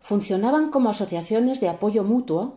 Funcionaban 0.00 0.70
como 0.70 0.88
asociaciones 0.88 1.60
de 1.60 1.68
apoyo 1.68 2.02
mutuo 2.02 2.56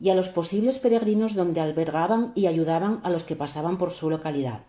y 0.00 0.10
a 0.10 0.14
los 0.14 0.28
posibles 0.28 0.78
peregrinos 0.78 1.34
donde 1.34 1.60
albergaban 1.60 2.32
y 2.34 2.46
ayudaban 2.46 3.00
a 3.04 3.10
los 3.10 3.24
que 3.24 3.36
pasaban 3.36 3.78
por 3.78 3.90
su 3.90 4.08
localidad. 4.10 4.62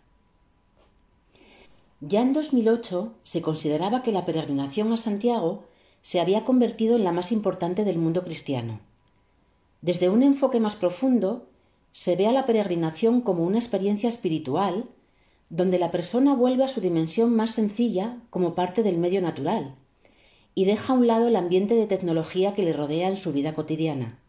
Ya 2.02 2.22
en 2.22 2.34
2008 2.34 3.14
se 3.24 3.42
consideraba 3.42 4.04
que 4.04 4.12
la 4.12 4.26
peregrinación 4.26 4.92
a 4.92 4.98
Santiago 4.98 5.64
se 6.06 6.20
había 6.20 6.44
convertido 6.44 6.98
en 6.98 7.04
la 7.04 7.12
más 7.12 7.32
importante 7.32 7.84
del 7.84 7.98
mundo 7.98 8.24
cristiano. 8.24 8.80
Desde 9.82 10.08
un 10.08 10.22
enfoque 10.22 10.60
más 10.60 10.76
profundo, 10.76 11.48
se 11.94 12.16
ve 12.16 12.28
a 12.28 12.32
la 12.32 12.46
peregrinación 12.46 13.22
como 13.22 13.44
una 13.44 13.58
experiencia 13.58 14.08
espiritual 14.08 14.86
donde 15.50 15.80
la 15.80 15.90
persona 15.90 16.36
vuelve 16.36 16.64
a 16.64 16.68
su 16.68 16.80
dimensión 16.80 17.36
más 17.36 17.56
sencilla 17.56 18.18
como 18.30 18.54
parte 18.54 18.84
del 18.84 19.00
medio 19.00 19.20
natural 19.20 19.74
y 20.54 20.66
deja 20.66 20.94
a 20.94 20.96
un 20.96 21.08
lado 21.08 21.28
el 21.28 21.36
ambiente 21.36 21.74
de 21.74 21.88
tecnología 21.88 22.54
que 22.54 22.62
le 22.62 22.74
rodea 22.74 23.10
en 23.10 23.18
su 23.18 23.34
vida 23.34 23.56
cotidiana. 23.56 24.20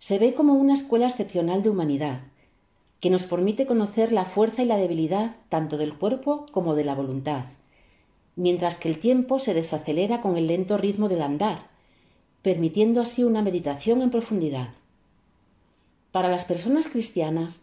Se 0.00 0.18
ve 0.18 0.34
como 0.34 0.52
una 0.52 0.74
escuela 0.74 1.06
excepcional 1.06 1.62
de 1.62 1.70
humanidad, 1.70 2.24
que 3.00 3.08
nos 3.08 3.24
permite 3.24 3.64
conocer 3.64 4.12
la 4.12 4.26
fuerza 4.26 4.62
y 4.62 4.66
la 4.66 4.76
debilidad 4.76 5.34
tanto 5.48 5.78
del 5.78 5.94
cuerpo 5.94 6.44
como 6.52 6.74
de 6.74 6.84
la 6.84 6.94
voluntad, 6.94 7.46
mientras 8.36 8.76
que 8.76 8.88
el 8.88 8.98
tiempo 8.98 9.38
se 9.38 9.54
desacelera 9.54 10.20
con 10.20 10.36
el 10.36 10.46
lento 10.46 10.78
ritmo 10.78 11.08
del 11.08 11.22
andar, 11.22 11.68
permitiendo 12.42 13.00
así 13.00 13.24
una 13.24 13.42
meditación 13.42 14.02
en 14.02 14.10
profundidad. 14.10 14.70
Para 16.10 16.28
las 16.28 16.44
personas 16.44 16.88
cristianas, 16.88 17.60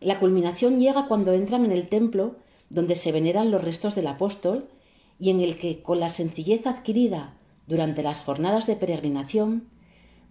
la 0.00 0.18
culminación 0.18 0.78
llega 0.78 1.08
cuando 1.08 1.32
entran 1.32 1.64
en 1.64 1.72
el 1.72 1.88
templo 1.88 2.36
donde 2.68 2.96
se 2.96 3.12
veneran 3.12 3.50
los 3.50 3.62
restos 3.62 3.94
del 3.94 4.06
apóstol 4.06 4.68
y 5.18 5.30
en 5.30 5.40
el 5.40 5.56
que, 5.56 5.82
con 5.82 6.00
la 6.00 6.08
sencillez 6.08 6.66
adquirida 6.66 7.34
durante 7.66 8.02
las 8.02 8.22
jornadas 8.22 8.66
de 8.66 8.76
peregrinación, 8.76 9.68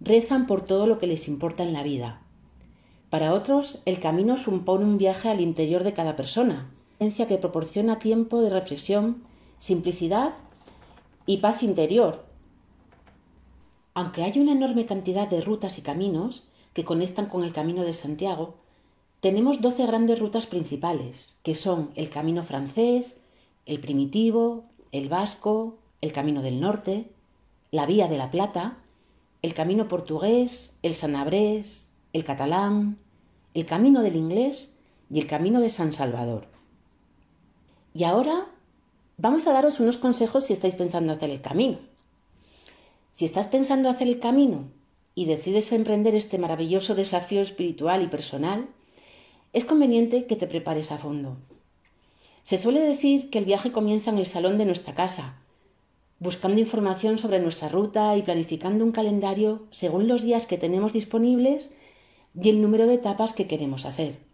rezan 0.00 0.46
por 0.46 0.62
todo 0.62 0.86
lo 0.86 0.98
que 0.98 1.06
les 1.06 1.28
importa 1.28 1.62
en 1.62 1.72
la 1.72 1.82
vida. 1.82 2.22
Para 3.10 3.32
otros, 3.32 3.80
el 3.84 4.00
camino 4.00 4.36
supone 4.36 4.84
un 4.84 4.98
viaje 4.98 5.28
al 5.28 5.40
interior 5.40 5.84
de 5.84 5.92
cada 5.92 6.16
persona, 6.16 6.70
que 6.98 7.38
proporciona 7.38 7.98
tiempo 7.98 8.40
de 8.40 8.50
reflexión, 8.50 9.22
simplicidad 9.58 10.34
y 11.26 11.38
paz 11.38 11.62
interior. 11.62 12.24
Aunque 13.94 14.22
hay 14.22 14.38
una 14.38 14.52
enorme 14.52 14.86
cantidad 14.86 15.28
de 15.28 15.40
rutas 15.40 15.78
y 15.78 15.82
caminos 15.82 16.44
que 16.72 16.84
conectan 16.84 17.26
con 17.26 17.44
el 17.44 17.52
Camino 17.52 17.82
de 17.82 17.94
Santiago, 17.94 18.56
tenemos 19.20 19.60
12 19.60 19.86
grandes 19.86 20.18
rutas 20.18 20.46
principales, 20.46 21.38
que 21.42 21.54
son 21.54 21.90
el 21.94 22.10
Camino 22.10 22.44
francés, 22.44 23.16
el 23.64 23.80
primitivo, 23.80 24.64
el 24.92 25.08
vasco, 25.08 25.78
el 26.00 26.12
Camino 26.12 26.42
del 26.42 26.60
Norte, 26.60 27.10
la 27.70 27.86
Vía 27.86 28.08
de 28.08 28.18
la 28.18 28.30
Plata, 28.30 28.78
el 29.42 29.54
Camino 29.54 29.88
portugués, 29.88 30.76
el 30.82 30.94
sanabrés, 30.94 31.88
el 32.12 32.24
catalán, 32.24 32.98
el 33.54 33.66
Camino 33.66 34.02
del 34.02 34.16
inglés 34.16 34.70
y 35.10 35.20
el 35.20 35.26
Camino 35.26 35.60
de 35.60 35.70
San 35.70 35.92
Salvador. 35.92 36.46
Y 37.94 38.04
ahora 38.04 38.46
vamos 39.18 39.46
a 39.46 39.52
daros 39.52 39.80
unos 39.80 39.96
consejos 39.96 40.44
si 40.44 40.52
estáis 40.52 40.74
pensando 40.74 41.12
hacer 41.12 41.30
el 41.30 41.40
camino. 41.40 41.78
Si 43.12 43.24
estás 43.24 43.46
pensando 43.46 43.88
hacer 43.88 44.08
el 44.08 44.20
camino 44.20 44.64
y 45.14 45.24
decides 45.24 45.72
emprender 45.72 46.14
este 46.14 46.38
maravilloso 46.38 46.94
desafío 46.94 47.40
espiritual 47.40 48.02
y 48.02 48.08
personal, 48.08 48.68
es 49.52 49.64
conveniente 49.64 50.26
que 50.26 50.36
te 50.36 50.46
prepares 50.46 50.92
a 50.92 50.98
fondo. 50.98 51.38
Se 52.42 52.58
suele 52.58 52.80
decir 52.80 53.30
que 53.30 53.38
el 53.38 53.46
viaje 53.46 53.72
comienza 53.72 54.10
en 54.10 54.18
el 54.18 54.26
salón 54.26 54.58
de 54.58 54.66
nuestra 54.66 54.94
casa, 54.94 55.40
buscando 56.18 56.60
información 56.60 57.18
sobre 57.18 57.40
nuestra 57.40 57.68
ruta 57.68 58.16
y 58.16 58.22
planificando 58.22 58.84
un 58.84 58.92
calendario 58.92 59.66
según 59.70 60.08
los 60.08 60.22
días 60.22 60.46
que 60.46 60.58
tenemos 60.58 60.92
disponibles 60.92 61.74
y 62.40 62.50
el 62.50 62.60
número 62.60 62.86
de 62.86 62.94
etapas 62.94 63.32
que 63.32 63.46
queremos 63.46 63.86
hacer. 63.86 64.25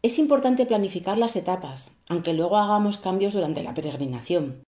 Es 0.00 0.20
importante 0.20 0.64
planificar 0.64 1.18
las 1.18 1.34
etapas, 1.34 1.90
aunque 2.08 2.32
luego 2.32 2.56
hagamos 2.56 2.98
cambios 2.98 3.32
durante 3.32 3.64
la 3.64 3.74
peregrinación. 3.74 4.62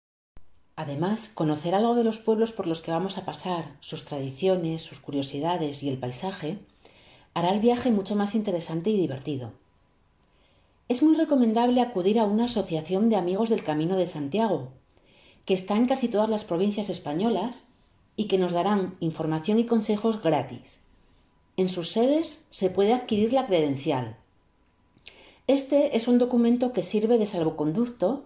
Además, 0.74 1.30
conocer 1.32 1.72
algo 1.76 1.94
de 1.94 2.02
los 2.02 2.18
pueblos 2.18 2.50
por 2.50 2.66
los 2.66 2.82
que 2.82 2.90
vamos 2.90 3.16
a 3.16 3.24
pasar, 3.24 3.76
sus 3.78 4.04
tradiciones, 4.04 4.82
sus 4.82 4.98
curiosidades 4.98 5.84
y 5.84 5.88
el 5.88 5.98
paisaje, 5.98 6.58
hará 7.32 7.50
el 7.50 7.60
viaje 7.60 7.92
mucho 7.92 8.16
más 8.16 8.34
interesante 8.34 8.90
y 8.90 8.96
divertido. 8.96 9.52
Es 10.88 11.00
muy 11.00 11.14
recomendable 11.14 11.80
acudir 11.80 12.18
a 12.18 12.24
una 12.24 12.46
asociación 12.46 13.08
de 13.08 13.14
amigos 13.14 13.50
del 13.50 13.62
Camino 13.62 13.96
de 13.96 14.08
Santiago, 14.08 14.72
que 15.44 15.54
está 15.54 15.76
en 15.76 15.86
casi 15.86 16.08
todas 16.08 16.28
las 16.28 16.42
provincias 16.42 16.90
españolas 16.90 17.68
y 18.16 18.24
que 18.24 18.38
nos 18.38 18.50
darán 18.50 18.96
información 18.98 19.60
y 19.60 19.64
consejos 19.64 20.20
gratis. 20.20 20.80
En 21.56 21.68
sus 21.68 21.92
sedes 21.92 22.46
se 22.50 22.68
puede 22.68 22.94
adquirir 22.94 23.32
la 23.32 23.46
credencial. 23.46 24.16
Este 25.50 25.96
es 25.96 26.06
un 26.06 26.18
documento 26.18 26.72
que 26.72 26.84
sirve 26.84 27.18
de 27.18 27.26
salvoconducto 27.26 28.22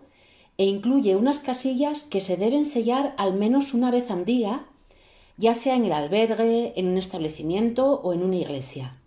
e 0.59 0.67
incluye 0.67 1.17
unas 1.17 1.41
casillas 1.41 2.03
que 2.03 2.21
se 2.21 2.37
deben 2.37 2.67
sellar 2.67 3.15
al 3.17 3.33
menos 3.33 3.73
una 3.73 3.91
vez 3.91 4.11
al 4.11 4.27
día 4.27 4.67
ya 5.39 5.55
sea 5.55 5.75
en 5.75 5.87
el 5.87 5.93
albergue, 5.93 6.75
en 6.77 6.87
un 6.87 6.99
establecimiento 6.99 7.95
o 8.03 8.13
en 8.13 8.23
una 8.23 8.37
iglesia. 8.37 8.99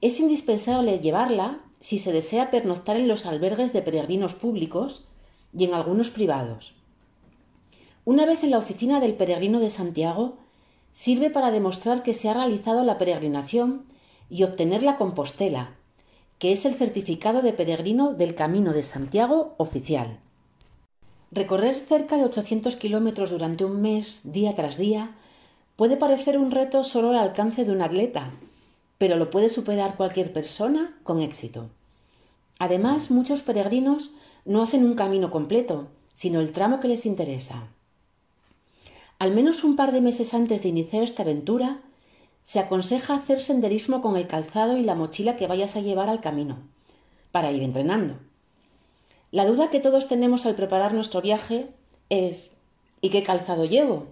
Es 0.00 0.18
indispensable 0.18 0.98
llevarla 1.00 1.60
si 1.78 1.98
se 1.98 2.10
desea 2.10 2.50
pernoctar 2.50 2.96
en 2.96 3.06
los 3.06 3.26
albergues 3.26 3.74
de 3.74 3.82
peregrinos 3.82 4.34
públicos 4.34 5.04
y 5.54 5.64
en 5.64 5.74
algunos 5.74 6.08
privados. 6.08 6.72
Una 8.06 8.24
vez 8.24 8.44
en 8.44 8.50
la 8.50 8.58
oficina 8.58 8.98
del 8.98 9.12
peregrino 9.12 9.60
de 9.60 9.68
Santiago, 9.68 10.38
sirve 10.94 11.28
para 11.28 11.50
demostrar 11.50 12.02
que 12.02 12.14
se 12.14 12.30
ha 12.30 12.34
realizado 12.34 12.82
la 12.82 12.96
peregrinación 12.96 13.84
y 14.30 14.42
obtener 14.44 14.82
la 14.82 14.96
compostela, 14.96 15.76
que 16.38 16.52
es 16.52 16.64
el 16.64 16.74
certificado 16.74 17.42
de 17.42 17.52
peregrino 17.52 18.12
del 18.12 18.34
Camino 18.34 18.72
de 18.72 18.82
Santiago 18.82 19.54
oficial. 19.56 20.18
Recorrer 21.30 21.76
cerca 21.76 22.16
de 22.16 22.24
800 22.24 22.76
kilómetros 22.76 23.30
durante 23.30 23.64
un 23.64 23.80
mes, 23.80 24.20
día 24.24 24.54
tras 24.54 24.76
día, 24.76 25.16
Puede 25.76 25.98
parecer 25.98 26.38
un 26.38 26.50
reto 26.50 26.84
solo 26.84 27.10
al 27.10 27.18
alcance 27.18 27.66
de 27.66 27.72
un 27.72 27.82
atleta, 27.82 28.30
pero 28.96 29.16
lo 29.16 29.30
puede 29.30 29.50
superar 29.50 29.96
cualquier 29.96 30.32
persona 30.32 30.98
con 31.02 31.20
éxito. 31.20 31.68
Además, 32.58 33.10
muchos 33.10 33.42
peregrinos 33.42 34.12
no 34.46 34.62
hacen 34.62 34.86
un 34.86 34.94
camino 34.94 35.30
completo, 35.30 35.88
sino 36.14 36.40
el 36.40 36.52
tramo 36.52 36.80
que 36.80 36.88
les 36.88 37.04
interesa. 37.04 37.68
Al 39.18 39.34
menos 39.34 39.64
un 39.64 39.76
par 39.76 39.92
de 39.92 40.00
meses 40.00 40.32
antes 40.32 40.62
de 40.62 40.70
iniciar 40.70 41.02
esta 41.02 41.24
aventura, 41.24 41.80
se 42.46 42.60
aconseja 42.60 43.16
hacer 43.16 43.42
senderismo 43.42 44.00
con 44.00 44.16
el 44.16 44.28
calzado 44.28 44.76
y 44.76 44.82
la 44.82 44.94
mochila 44.94 45.36
que 45.36 45.48
vayas 45.48 45.74
a 45.74 45.80
llevar 45.80 46.08
al 46.08 46.20
camino, 46.20 46.58
para 47.32 47.50
ir 47.50 47.60
entrenando. 47.60 48.14
La 49.32 49.44
duda 49.44 49.68
que 49.68 49.80
todos 49.80 50.06
tenemos 50.06 50.46
al 50.46 50.54
preparar 50.54 50.94
nuestro 50.94 51.20
viaje 51.20 51.70
es 52.08 52.52
¿y 53.00 53.10
qué 53.10 53.24
calzado 53.24 53.64
llevo? 53.64 54.06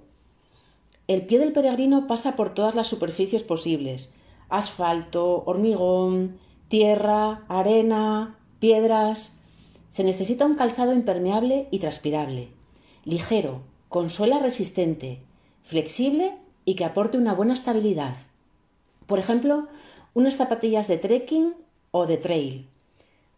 El 1.07 1.27
pie 1.27 1.39
del 1.39 1.53
peregrino 1.53 2.09
pasa 2.09 2.35
por 2.35 2.55
todas 2.55 2.75
las 2.75 2.89
superficies 2.89 3.45
posibles, 3.45 4.13
asfalto, 4.49 5.45
hormigón, 5.47 6.39
tierra, 6.67 7.45
arena, 7.47 8.37
piedras. 8.59 9.31
Se 9.93 10.03
necesita 10.03 10.45
un 10.45 10.57
calzado 10.57 10.93
impermeable 10.93 11.69
y 11.71 11.79
transpirable, 11.79 12.49
ligero, 13.05 13.61
con 13.89 14.11
suela 14.11 14.41
resistente, 14.41 15.21
flexible 15.63 16.44
y 16.65 16.75
que 16.75 16.85
aporte 16.85 17.19
una 17.19 17.35
buena 17.35 17.55
estabilidad. 17.55 18.15
Por 19.07 19.19
ejemplo, 19.19 19.69
unas 20.15 20.37
zapatillas 20.37 20.89
de 20.89 20.97
trekking 20.97 21.55
o 21.91 22.07
de 22.07 22.17
trail. 22.17 22.69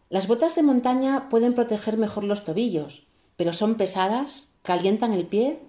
Las 0.09 0.27
botas 0.27 0.55
de 0.55 0.63
montaña 0.63 1.27
pueden 1.29 1.53
proteger 1.53 1.97
mejor 1.97 2.23
los 2.23 2.45
tobillos, 2.45 3.05
pero 3.35 3.53
son 3.53 3.75
pesadas, 3.75 4.49
calientan 4.63 5.13
el 5.13 5.25
pie 5.25 5.59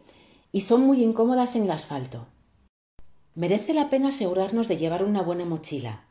y 0.53 0.63
son 0.63 0.83
muy 0.83 1.03
incómodas 1.03 1.57
en 1.57 1.65
el 1.65 1.71
asfalto. 1.71 2.27
Merece 3.35 3.75
la 3.75 3.91
pena 3.91 4.09
asegurarnos 4.09 4.69
de 4.69 4.77
llevar 4.77 5.05
una 5.05 5.23
buena 5.23 5.45
mochila, 5.45 6.05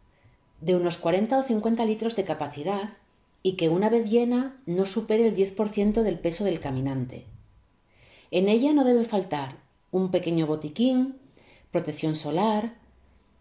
de 0.62 0.76
unos 0.76 0.98
40 0.98 1.40
o 1.40 1.44
50 1.44 1.86
litros 1.86 2.16
de 2.16 2.26
capacidad 2.26 2.90
y 3.44 3.54
que 3.54 3.70
una 3.70 3.90
vez 3.90 4.10
llena 4.10 4.58
no 4.66 4.86
supere 4.86 5.28
el 5.28 5.36
10% 5.36 6.02
del 6.02 6.20
peso 6.20 6.44
del 6.44 6.60
caminante. 6.60 7.26
En 8.32 8.50
ella 8.50 8.74
no 8.74 8.84
debe 8.84 9.06
faltar 9.06 9.56
un 9.92 10.12
pequeño 10.12 10.48
botiquín, 10.48 11.16
protección 11.72 12.16
solar, 12.16 12.76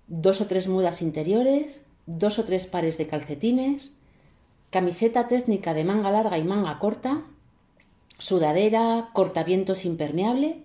dos 0.07 0.41
o 0.41 0.47
tres 0.47 0.69
mudas 0.69 1.03
interiores, 1.03 1.83
dos 2.07 2.39
o 2.39 2.45
tres 2.45 2.67
pares 2.67 2.99
de 2.99 3.07
calcetines, 3.07 3.93
camiseta 4.71 5.29
técnica 5.29 5.75
de 5.75 5.85
manga 5.85 6.11
larga 6.11 6.39
y 6.39 6.45
manga 6.45 6.79
corta, 6.79 7.23
sudadera, 8.19 9.11
cortavientos 9.13 9.85
impermeable, 9.85 10.63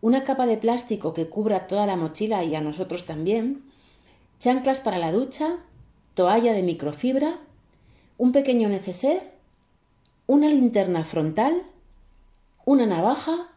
una 0.00 0.24
capa 0.24 0.46
de 0.46 0.56
plástico 0.56 1.14
que 1.14 1.28
cubra 1.28 1.66
toda 1.66 1.86
la 1.86 1.96
mochila 1.96 2.42
y 2.44 2.54
a 2.54 2.60
nosotros 2.60 3.06
también, 3.06 3.64
chanclas 4.38 4.80
para 4.80 4.98
la 4.98 5.12
ducha, 5.12 5.58
toalla 6.14 6.52
de 6.52 6.62
microfibra, 6.62 7.38
un 8.18 8.32
pequeño 8.32 8.68
neceser, 8.68 9.32
una 10.26 10.48
linterna 10.48 11.04
frontal, 11.04 11.62
una 12.64 12.86
navaja, 12.86 13.52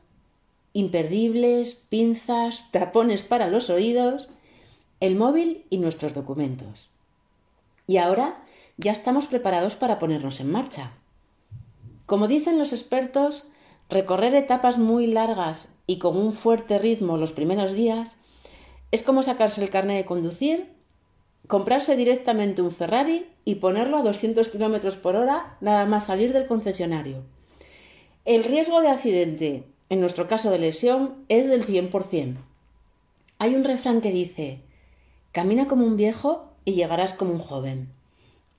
imperdibles, 0.75 1.75
pinzas, 1.75 2.69
tapones 2.71 3.23
para 3.23 3.47
los 3.47 3.69
oídos, 3.69 4.27
el 4.99 5.15
móvil 5.15 5.65
y 5.69 5.77
nuestros 5.77 6.13
documentos. 6.13 6.89
Y 7.87 7.95
ahora 7.95 8.43
ya 8.75 8.91
estamos 8.91 9.25
preparados 9.25 9.77
para 9.77 9.99
ponernos 9.99 10.41
en 10.41 10.51
marcha. 10.51 10.91
Como 12.05 12.27
dicen 12.27 12.59
los 12.59 12.73
expertos, 12.73 13.47
recorrer 13.89 14.35
etapas 14.35 14.77
muy 14.77 15.07
largas 15.07 15.69
y 15.87 15.97
con 15.97 16.17
un 16.17 16.33
fuerte 16.33 16.77
ritmo 16.77 17.15
los 17.15 17.31
primeros 17.31 17.71
días 17.71 18.17
es 18.91 19.01
como 19.01 19.23
sacarse 19.23 19.63
el 19.63 19.69
carnet 19.69 19.95
de 19.95 20.05
conducir, 20.05 20.73
comprarse 21.47 21.95
directamente 21.95 22.61
un 22.61 22.71
Ferrari 22.71 23.27
y 23.45 23.55
ponerlo 23.55 23.95
a 23.95 24.01
200 24.01 24.49
km 24.49 24.93
por 24.97 25.15
hora 25.15 25.55
nada 25.61 25.85
más 25.85 26.07
salir 26.07 26.33
del 26.33 26.47
concesionario. 26.47 27.23
El 28.25 28.43
riesgo 28.43 28.81
de 28.81 28.89
accidente, 28.89 29.63
en 29.89 29.99
nuestro 29.99 30.27
caso 30.27 30.49
de 30.49 30.59
lesión, 30.59 31.15
es 31.29 31.47
del 31.47 31.65
100%. 31.65 32.37
Hay 33.37 33.55
un 33.55 33.63
refrán 33.63 34.01
que 34.01 34.11
dice, 34.11 34.61
camina 35.31 35.67
como 35.67 35.85
un 35.85 35.97
viejo 35.97 36.51
y 36.63 36.73
llegarás 36.73 37.13
como 37.13 37.33
un 37.33 37.39
joven. 37.39 37.89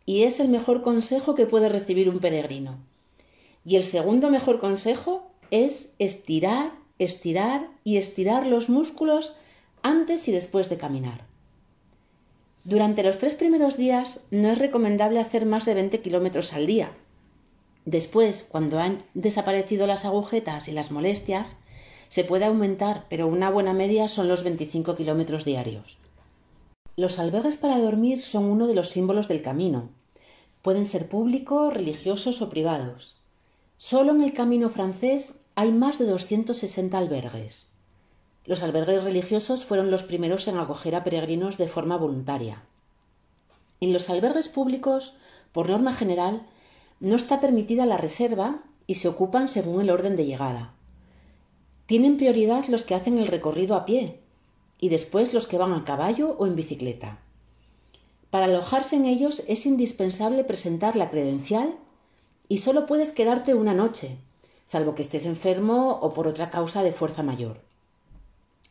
Y 0.04 0.22
es 0.22 0.38
el 0.38 0.48
mejor 0.48 0.82
consejo 0.82 1.34
que 1.34 1.46
puede 1.46 1.68
recibir 1.68 2.08
un 2.08 2.20
peregrino. 2.20 2.78
Y 3.64 3.76
el 3.76 3.84
segundo 3.84 4.30
mejor 4.30 4.60
consejo 4.60 5.30
es 5.50 5.90
estirar, 5.98 6.72
estirar 6.98 7.68
y 7.82 7.96
estirar 7.96 8.46
los 8.46 8.68
músculos 8.68 9.32
antes 9.82 10.28
y 10.28 10.32
después 10.32 10.68
de 10.68 10.76
caminar. 10.76 11.24
Durante 12.64 13.02
los 13.02 13.18
tres 13.18 13.34
primeros 13.34 13.76
días 13.76 14.20
no 14.30 14.48
es 14.50 14.58
recomendable 14.58 15.20
hacer 15.20 15.46
más 15.46 15.64
de 15.64 15.74
20 15.74 16.00
kilómetros 16.00 16.52
al 16.52 16.66
día. 16.66 16.90
Después, 17.86 18.44
cuando 18.48 18.80
han 18.80 19.04
desaparecido 19.14 19.86
las 19.86 20.04
agujetas 20.04 20.66
y 20.66 20.72
las 20.72 20.90
molestias, 20.90 21.56
se 22.08 22.24
puede 22.24 22.44
aumentar, 22.44 23.06
pero 23.08 23.28
una 23.28 23.48
buena 23.48 23.72
media 23.72 24.08
son 24.08 24.26
los 24.26 24.42
25 24.42 24.96
kilómetros 24.96 25.44
diarios. 25.44 25.96
Los 26.96 27.20
albergues 27.20 27.56
para 27.56 27.78
dormir 27.78 28.22
son 28.22 28.44
uno 28.44 28.66
de 28.66 28.74
los 28.74 28.88
símbolos 28.88 29.28
del 29.28 29.40
camino. 29.40 29.90
Pueden 30.62 30.84
ser 30.84 31.08
públicos, 31.08 31.72
religiosos 31.72 32.42
o 32.42 32.50
privados. 32.50 33.20
Solo 33.78 34.10
en 34.12 34.22
el 34.22 34.32
camino 34.32 34.68
francés 34.68 35.34
hay 35.54 35.70
más 35.70 35.98
de 35.98 36.06
260 36.06 36.98
albergues. 36.98 37.68
Los 38.46 38.64
albergues 38.64 39.04
religiosos 39.04 39.64
fueron 39.64 39.92
los 39.92 40.02
primeros 40.02 40.48
en 40.48 40.58
acoger 40.58 40.96
a 40.96 41.04
peregrinos 41.04 41.56
de 41.56 41.68
forma 41.68 41.96
voluntaria. 41.96 42.64
En 43.80 43.92
los 43.92 44.10
albergues 44.10 44.48
públicos, 44.48 45.14
por 45.52 45.68
norma 45.68 45.92
general, 45.92 46.46
no 47.00 47.16
está 47.16 47.40
permitida 47.40 47.86
la 47.86 47.96
reserva 47.96 48.62
y 48.86 48.96
se 48.96 49.08
ocupan 49.08 49.48
según 49.48 49.80
el 49.80 49.90
orden 49.90 50.16
de 50.16 50.26
llegada. 50.26 50.72
Tienen 51.86 52.16
prioridad 52.16 52.66
los 52.66 52.82
que 52.82 52.94
hacen 52.94 53.18
el 53.18 53.28
recorrido 53.28 53.76
a 53.76 53.84
pie 53.84 54.20
y 54.80 54.88
después 54.88 55.34
los 55.34 55.46
que 55.46 55.58
van 55.58 55.72
a 55.72 55.84
caballo 55.84 56.36
o 56.38 56.46
en 56.46 56.56
bicicleta. 56.56 57.18
Para 58.30 58.46
alojarse 58.46 58.96
en 58.96 59.06
ellos 59.06 59.42
es 59.46 59.66
indispensable 59.66 60.44
presentar 60.44 60.96
la 60.96 61.10
credencial 61.10 61.76
y 62.48 62.58
solo 62.58 62.86
puedes 62.86 63.12
quedarte 63.12 63.54
una 63.54 63.74
noche, 63.74 64.18
salvo 64.64 64.94
que 64.94 65.02
estés 65.02 65.24
enfermo 65.24 65.98
o 66.02 66.12
por 66.12 66.26
otra 66.26 66.50
causa 66.50 66.82
de 66.82 66.92
fuerza 66.92 67.22
mayor. 67.22 67.60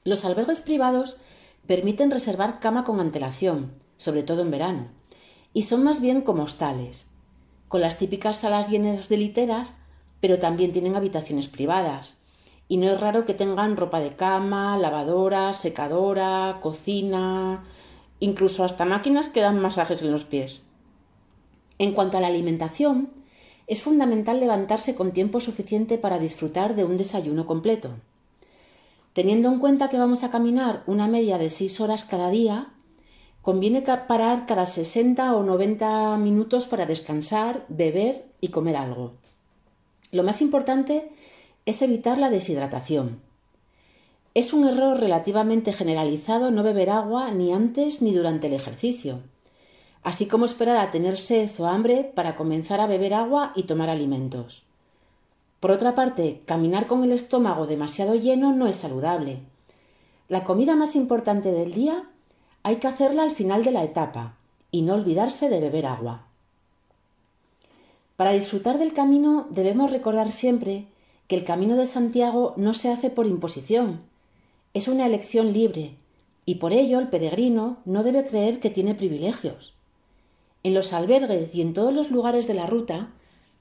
Los 0.04 0.26
albergues 0.26 0.62
privados 0.62 1.18
permiten 1.66 2.12
reservar 2.12 2.60
cama 2.60 2.84
con 2.84 3.00
antelación, 3.00 3.74
sobre 3.98 4.24
todo 4.24 4.42
en 4.42 4.52
verano, 4.52 4.90
y 5.54 5.64
son 5.64 5.84
más 5.84 6.00
bien 6.00 6.22
como 6.22 6.44
hostales, 6.44 7.08
con 7.67 7.82
las 7.82 7.97
típicas 7.97 8.38
salas 8.38 8.69
llenas 8.69 9.10
de 9.10 9.17
literas, 9.17 9.73
pero 10.19 10.39
también 10.39 10.71
tienen 10.71 10.95
habitaciones 10.95 11.47
privadas, 11.47 12.15
y 12.67 12.78
no 12.78 12.88
es 12.88 12.99
raro 12.99 13.25
que 13.25 13.34
tengan 13.34 13.78
ropa 13.78 13.99
de 13.99 14.15
cama, 14.15 14.78
lavadora, 14.78 15.54
secadora, 15.54 16.60
cocina, 16.62 17.63
incluso 18.19 18.63
hasta 18.63 18.86
máquinas 18.86 19.30
que 19.30 19.41
dan 19.41 19.60
masajes 19.60 20.01
en 20.01 20.12
los 20.12 20.23
pies. 20.23 20.62
En 21.78 21.93
cuanto 21.93 22.17
a 22.17 22.21
la 22.21 22.28
alimentación, 22.28 23.10
es 23.67 23.82
fundamental 23.82 24.39
levantarse 24.39 24.95
con 24.95 25.12
tiempo 25.12 25.39
suficiente 25.39 25.97
para 25.97 26.19
disfrutar 26.19 26.75
de 26.75 26.86
un 26.86 26.97
desayuno 26.97 27.45
completo. 27.45 27.91
Teniendo 29.13 29.49
en 29.51 29.60
cuenta 29.60 29.89
que 29.89 29.97
vamos 29.97 30.23
a 30.23 30.30
caminar 30.30 30.84
una 30.88 31.08
media 31.08 31.38
de 31.38 31.49
6 31.49 31.82
horas 31.82 32.04
cada 32.04 32.30
día, 32.30 32.73
conviene 33.46 33.84
parar 33.84 34.48
cada 34.48 34.66
60 34.66 35.36
o 35.36 35.44
90 35.44 36.18
minutos 36.18 36.66
para 36.66 36.88
descansar, 36.88 37.66
beber 37.70 38.26
y 38.42 38.48
comer 38.50 38.76
algo. 38.76 39.14
Lo 40.12 40.24
más 40.24 40.42
importante 40.42 41.12
es 41.68 41.84
evitar 41.84 42.18
la 42.18 42.32
deshidratación. 42.32 43.22
Es 44.34 44.52
un 44.52 44.66
error 44.66 45.00
relativamente 45.00 45.74
generalizado 45.74 46.50
no 46.50 46.64
beber 46.64 46.90
agua 46.90 47.30
ni 47.30 47.54
antes 47.54 48.02
ni 48.02 48.14
durante 48.14 48.48
el 48.48 48.54
ejercicio 48.54 49.22
así 50.06 50.28
como 50.28 50.46
esperar 50.46 50.78
a 50.78 50.92
tener 50.92 51.18
sed 51.18 51.50
o 51.58 51.66
hambre 51.66 52.04
para 52.16 52.36
comenzar 52.36 52.80
a 52.80 52.86
beber 52.86 53.16
agua 53.16 53.52
y 53.56 53.64
tomar 53.64 53.90
alimentos. 53.90 54.64
Por 55.60 55.72
otra 55.72 55.96
parte, 55.96 56.44
caminar 56.46 56.86
con 56.86 57.04
el 57.04 57.12
estómago 57.12 57.66
demasiado 57.66 58.14
lleno 58.14 58.54
no 58.54 58.68
es 58.68 58.76
saludable. 58.76 59.40
La 60.28 60.44
comida 60.44 60.76
más 60.76 60.96
importante 60.96 61.52
del 61.52 61.74
día 61.74 62.08
hay 62.65 62.78
que 62.78 62.88
hacerla 62.88 63.21
al 63.21 63.30
final 63.30 63.63
de 63.63 63.69
la 63.69 63.84
etapa 63.84 64.38
y 64.71 64.82
no 64.82 64.95
olvidarse 64.95 65.49
de 65.49 65.60
beber 65.60 65.86
agua. 65.86 66.25
Para 68.15 68.32
disfrutar 68.32 68.80
del 68.80 68.91
camino 68.91 69.45
debemos 69.51 69.91
recordar 69.91 70.32
siempre 70.32 70.88
que 71.28 71.36
el 71.36 71.43
camino 71.43 71.75
de 71.75 71.86
Santiago 71.86 72.56
no 72.58 72.73
se 72.73 72.89
hace 72.89 73.12
por 73.12 73.28
imposición, 73.28 73.99
es 74.73 74.88
una 74.88 75.06
elección 75.06 75.54
libre 75.54 75.95
y 76.43 76.56
por 76.56 76.73
ello 76.73 76.97
el 76.97 77.10
peregrino 77.10 77.78
no 77.86 78.04
debe 78.04 78.25
creer 78.25 78.60
que 78.60 78.71
tiene 78.71 78.95
privilegios. 78.95 79.75
En 80.63 80.73
los 80.73 80.91
albergues 80.91 81.54
y 81.54 81.62
en 81.62 81.75
todos 81.75 81.93
los 81.93 82.10
lugares 82.10 82.47
de 82.47 82.56
la 82.56 82.65
ruta 82.65 83.12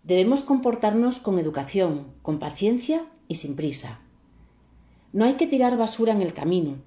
debemos 0.02 0.42
comportarnos 0.42 1.20
con 1.20 1.38
educación, 1.38 2.06
con 2.22 2.38
paciencia 2.38 3.04
y 3.28 3.34
sin 3.34 3.54
prisa. 3.54 4.00
No 5.12 5.26
hay 5.26 5.34
que 5.34 5.46
tirar 5.46 5.76
basura 5.76 6.14
en 6.14 6.22
el 6.22 6.32
camino. 6.32 6.78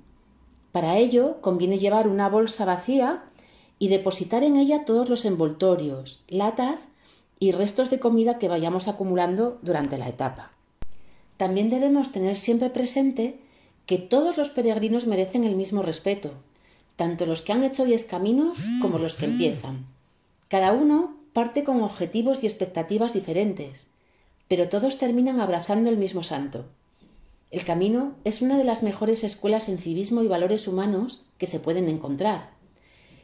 Para 0.77 0.99
ello 0.99 1.41
conviene 1.41 1.79
llevar 1.79 2.07
una 2.07 2.29
bolsa 2.29 2.63
vacía 2.63 3.23
y 3.79 3.87
depositar 3.87 4.43
en 4.43 4.57
ella 4.57 4.85
todos 4.85 5.09
los 5.09 5.25
envoltorios, 5.25 6.21
latas 6.27 6.89
y 7.39 7.51
restos 7.51 7.89
de 7.89 7.99
comida 7.99 8.37
que 8.37 8.47
vayamos 8.47 8.87
acumulando 8.87 9.57
durante 9.63 9.97
la 9.97 10.07
etapa. 10.07 10.51
También 11.35 11.71
debemos 11.71 12.11
tener 12.11 12.37
siempre 12.37 12.69
presente 12.69 13.39
que 13.87 13.97
todos 13.97 14.37
los 14.37 14.51
peregrinos 14.51 15.07
merecen 15.07 15.45
el 15.45 15.55
mismo 15.55 15.81
respeto, 15.81 16.33
tanto 16.95 17.25
los 17.25 17.41
que 17.41 17.53
han 17.53 17.63
hecho 17.63 17.83
diez 17.83 18.05
caminos 18.05 18.59
como 18.79 18.99
los 18.99 19.15
que 19.15 19.25
empiezan. 19.25 19.87
Cada 20.47 20.73
uno 20.73 21.17
parte 21.33 21.63
con 21.63 21.81
objetivos 21.81 22.43
y 22.43 22.45
expectativas 22.45 23.13
diferentes, 23.13 23.87
pero 24.47 24.69
todos 24.69 24.99
terminan 24.99 25.39
abrazando 25.39 25.89
el 25.89 25.97
mismo 25.97 26.21
santo. 26.21 26.65
El 27.49 27.63
camino 27.63 28.15
es 28.25 28.41
una 28.41 28.57
de 28.57 28.65
las 28.65 28.83
mejores 28.83 29.23
escuelas 29.23 29.69
en 29.69 29.77
civismo 29.77 30.21
y 30.21 30.27
valores 30.27 30.67
humanos 30.67 31.23
que 31.37 31.47
se 31.47 31.59
pueden 31.59 31.87
encontrar. 31.87 32.51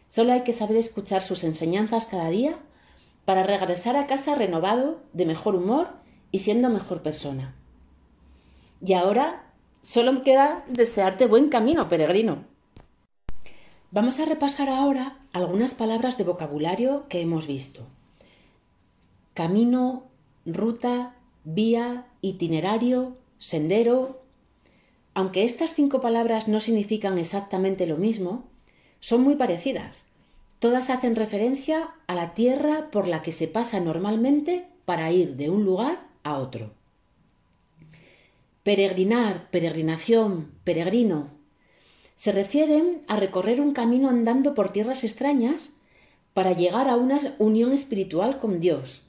Solo 0.09 0.31
hay 0.31 0.41
que 0.41 0.53
saber 0.53 0.77
escuchar 0.77 1.23
sus 1.23 1.43
enseñanzas 1.43 2.05
cada 2.05 2.29
día 2.29 2.57
para 3.25 3.43
regresar 3.43 3.95
a 3.95 4.07
casa 4.07 4.35
renovado, 4.35 5.01
de 5.11 5.25
mejor 5.25 5.55
humor 5.55 5.89
y 6.31 6.39
siendo 6.39 6.69
mejor 6.69 7.01
persona. 7.01 7.55
Y 8.85 8.93
ahora 8.93 9.51
solo 9.81 10.13
me 10.13 10.23
queda 10.23 10.63
desearte 10.69 11.25
buen 11.25 11.49
camino, 11.49 11.89
peregrino. 11.89 12.45
Vamos 13.91 14.19
a 14.19 14.25
repasar 14.25 14.69
ahora 14.69 15.19
algunas 15.33 15.73
palabras 15.73 16.17
de 16.17 16.23
vocabulario 16.23 17.07
que 17.09 17.21
hemos 17.21 17.47
visto. 17.47 17.87
Camino, 19.33 20.05
ruta, 20.45 21.15
vía, 21.43 22.07
itinerario, 22.21 23.17
sendero. 23.43 24.21
Aunque 25.13 25.43
estas 25.43 25.73
cinco 25.73 25.99
palabras 25.99 26.47
no 26.47 26.61
significan 26.61 27.17
exactamente 27.17 27.85
lo 27.85 27.97
mismo, 27.97 28.45
son 29.01 29.21
muy 29.21 29.35
parecidas. 29.35 30.03
Todas 30.59 30.89
hacen 30.89 31.17
referencia 31.17 31.89
a 32.07 32.15
la 32.15 32.33
tierra 32.35 32.89
por 32.89 33.05
la 33.05 33.21
que 33.21 33.33
se 33.33 33.49
pasa 33.49 33.81
normalmente 33.81 34.65
para 34.85 35.11
ir 35.11 35.35
de 35.35 35.49
un 35.49 35.65
lugar 35.65 36.07
a 36.23 36.37
otro. 36.37 36.71
Peregrinar, 38.63 39.49
peregrinación, 39.51 40.53
peregrino, 40.63 41.31
se 42.15 42.31
refieren 42.31 43.03
a 43.09 43.17
recorrer 43.17 43.59
un 43.59 43.73
camino 43.73 44.07
andando 44.07 44.53
por 44.53 44.69
tierras 44.69 45.03
extrañas 45.03 45.73
para 46.33 46.53
llegar 46.53 46.87
a 46.87 46.95
una 46.95 47.19
unión 47.39 47.73
espiritual 47.73 48.39
con 48.39 48.61
Dios. 48.61 49.01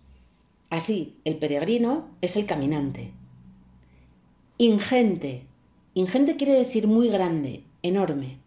Así, 0.70 1.20
el 1.24 1.38
peregrino 1.38 2.08
es 2.20 2.34
el 2.34 2.46
caminante. 2.46 3.12
Ingente. 4.56 5.48
Ingente 5.94 6.36
quiere 6.36 6.52
decir 6.52 6.86
muy 6.86 7.08
grande, 7.08 7.64
enorme. 7.82 8.38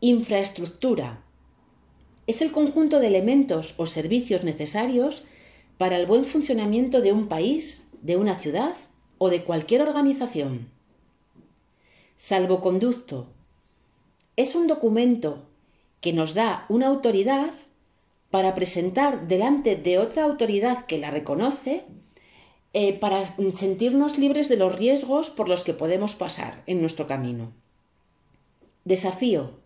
Infraestructura. 0.00 1.22
Es 2.26 2.42
el 2.42 2.50
conjunto 2.50 2.98
de 2.98 3.06
elementos 3.06 3.74
o 3.76 3.86
servicios 3.86 4.42
necesarios 4.42 5.22
para 5.78 5.96
el 5.96 6.06
buen 6.06 6.24
funcionamiento 6.24 7.02
de 7.02 7.12
un 7.12 7.28
país, 7.28 7.86
de 8.02 8.16
una 8.16 8.34
ciudad 8.34 8.74
o 9.18 9.30
de 9.30 9.44
cualquier 9.44 9.82
organización. 9.82 10.68
Salvoconducto. 12.16 13.28
Es 14.34 14.56
un 14.56 14.66
documento 14.66 15.46
que 16.00 16.12
nos 16.12 16.34
da 16.34 16.66
una 16.68 16.88
autoridad 16.88 17.50
para 18.32 18.56
presentar 18.56 19.28
delante 19.28 19.76
de 19.76 19.98
otra 19.98 20.24
autoridad 20.24 20.86
que 20.86 20.98
la 20.98 21.12
reconoce 21.12 21.84
eh, 22.72 22.92
para 22.92 23.24
sentirnos 23.54 24.18
libres 24.18 24.48
de 24.48 24.56
los 24.56 24.76
riesgos 24.76 25.30
por 25.30 25.48
los 25.48 25.62
que 25.62 25.74
podemos 25.74 26.14
pasar 26.14 26.62
en 26.66 26.80
nuestro 26.80 27.06
camino. 27.06 27.52
Desafío. 28.84 29.58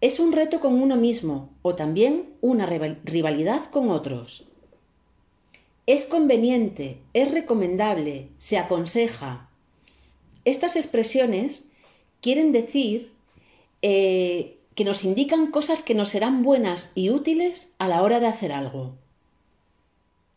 Es 0.00 0.20
un 0.20 0.32
reto 0.32 0.60
con 0.60 0.74
uno 0.82 0.96
mismo 0.96 1.50
o 1.62 1.74
también 1.74 2.34
una 2.40 2.66
rivalidad 2.66 3.64
con 3.70 3.90
otros. 3.90 4.44
Es 5.86 6.04
conveniente, 6.04 6.98
es 7.14 7.30
recomendable, 7.30 8.28
se 8.38 8.58
aconseja. 8.58 9.48
Estas 10.44 10.76
expresiones 10.76 11.64
quieren 12.20 12.50
decir 12.52 13.12
eh, 13.82 14.58
que 14.74 14.84
nos 14.84 15.04
indican 15.04 15.50
cosas 15.50 15.82
que 15.82 15.94
nos 15.94 16.08
serán 16.08 16.42
buenas 16.42 16.90
y 16.94 17.10
útiles 17.10 17.72
a 17.78 17.88
la 17.88 18.02
hora 18.02 18.20
de 18.20 18.26
hacer 18.26 18.52
algo. 18.52 18.94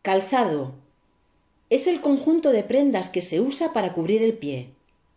Calzado. 0.01 0.75
Es 1.69 1.85
el 1.85 2.01
conjunto 2.01 2.51
de 2.51 2.63
prendas 2.63 3.09
que 3.09 3.21
se 3.21 3.39
usa 3.39 3.73
para 3.73 3.93
cubrir 3.93 4.23
el 4.23 4.33
pie, 4.33 4.73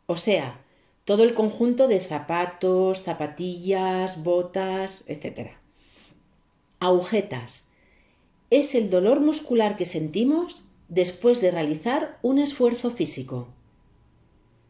o 0.06 0.16
sea, 0.16 0.60
todo 1.04 1.24
el 1.24 1.34
conjunto 1.34 1.88
de 1.88 1.98
zapatos, 1.98 3.02
zapatillas, 3.02 4.22
botas, 4.22 5.04
etc. 5.06 5.52
Agujetas. 6.78 7.64
Es 8.50 8.74
el 8.74 8.90
dolor 8.90 9.20
muscular 9.20 9.76
que 9.76 9.86
sentimos 9.86 10.62
después 10.88 11.40
de 11.40 11.50
realizar 11.50 12.18
un 12.22 12.38
esfuerzo 12.38 12.90
físico. 12.90 13.48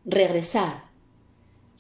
Regresar. 0.04 0.84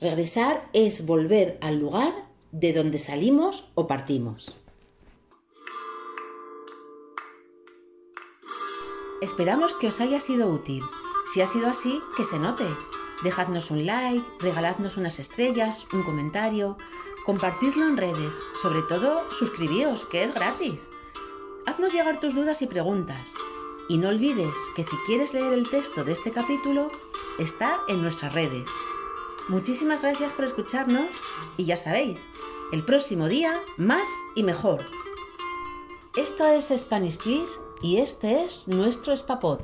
Regresar 0.00 0.68
es 0.72 1.06
volver 1.06 1.58
al 1.60 1.78
lugar 1.78 2.12
de 2.50 2.72
donde 2.72 2.98
salimos 2.98 3.70
o 3.74 3.86
partimos. 3.86 4.61
Esperamos 9.22 9.74
que 9.74 9.86
os 9.86 10.00
haya 10.00 10.18
sido 10.18 10.48
útil. 10.48 10.82
Si 11.32 11.40
ha 11.40 11.46
sido 11.46 11.68
así, 11.68 12.02
que 12.16 12.24
se 12.24 12.40
note. 12.40 12.66
Dejadnos 13.22 13.70
un 13.70 13.86
like, 13.86 14.26
regaladnos 14.40 14.96
unas 14.96 15.20
estrellas, 15.20 15.86
un 15.92 16.02
comentario, 16.02 16.76
compartidlo 17.24 17.86
en 17.86 17.96
redes, 17.96 18.42
sobre 18.60 18.82
todo 18.82 19.30
suscribíos, 19.30 20.06
que 20.06 20.24
es 20.24 20.34
gratis. 20.34 20.90
Haznos 21.66 21.92
llegar 21.92 22.18
tus 22.18 22.34
dudas 22.34 22.62
y 22.62 22.66
preguntas. 22.66 23.30
Y 23.88 23.98
no 23.98 24.08
olvides 24.08 24.52
que 24.74 24.82
si 24.82 24.96
quieres 25.06 25.32
leer 25.34 25.52
el 25.52 25.70
texto 25.70 26.02
de 26.02 26.10
este 26.10 26.32
capítulo, 26.32 26.88
está 27.38 27.78
en 27.86 28.02
nuestras 28.02 28.34
redes. 28.34 28.68
Muchísimas 29.46 30.02
gracias 30.02 30.32
por 30.32 30.46
escucharnos 30.46 31.10
y 31.56 31.64
ya 31.64 31.76
sabéis, 31.76 32.26
el 32.72 32.84
próximo 32.84 33.28
día 33.28 33.62
más 33.76 34.08
y 34.34 34.42
mejor. 34.42 34.80
Esto 36.16 36.44
es 36.48 36.72
Spanish 36.76 37.18
Please 37.18 37.52
y 37.82 37.98
este 37.98 38.44
es 38.44 38.66
nuestro 38.66 39.16
Spapod. 39.16 39.58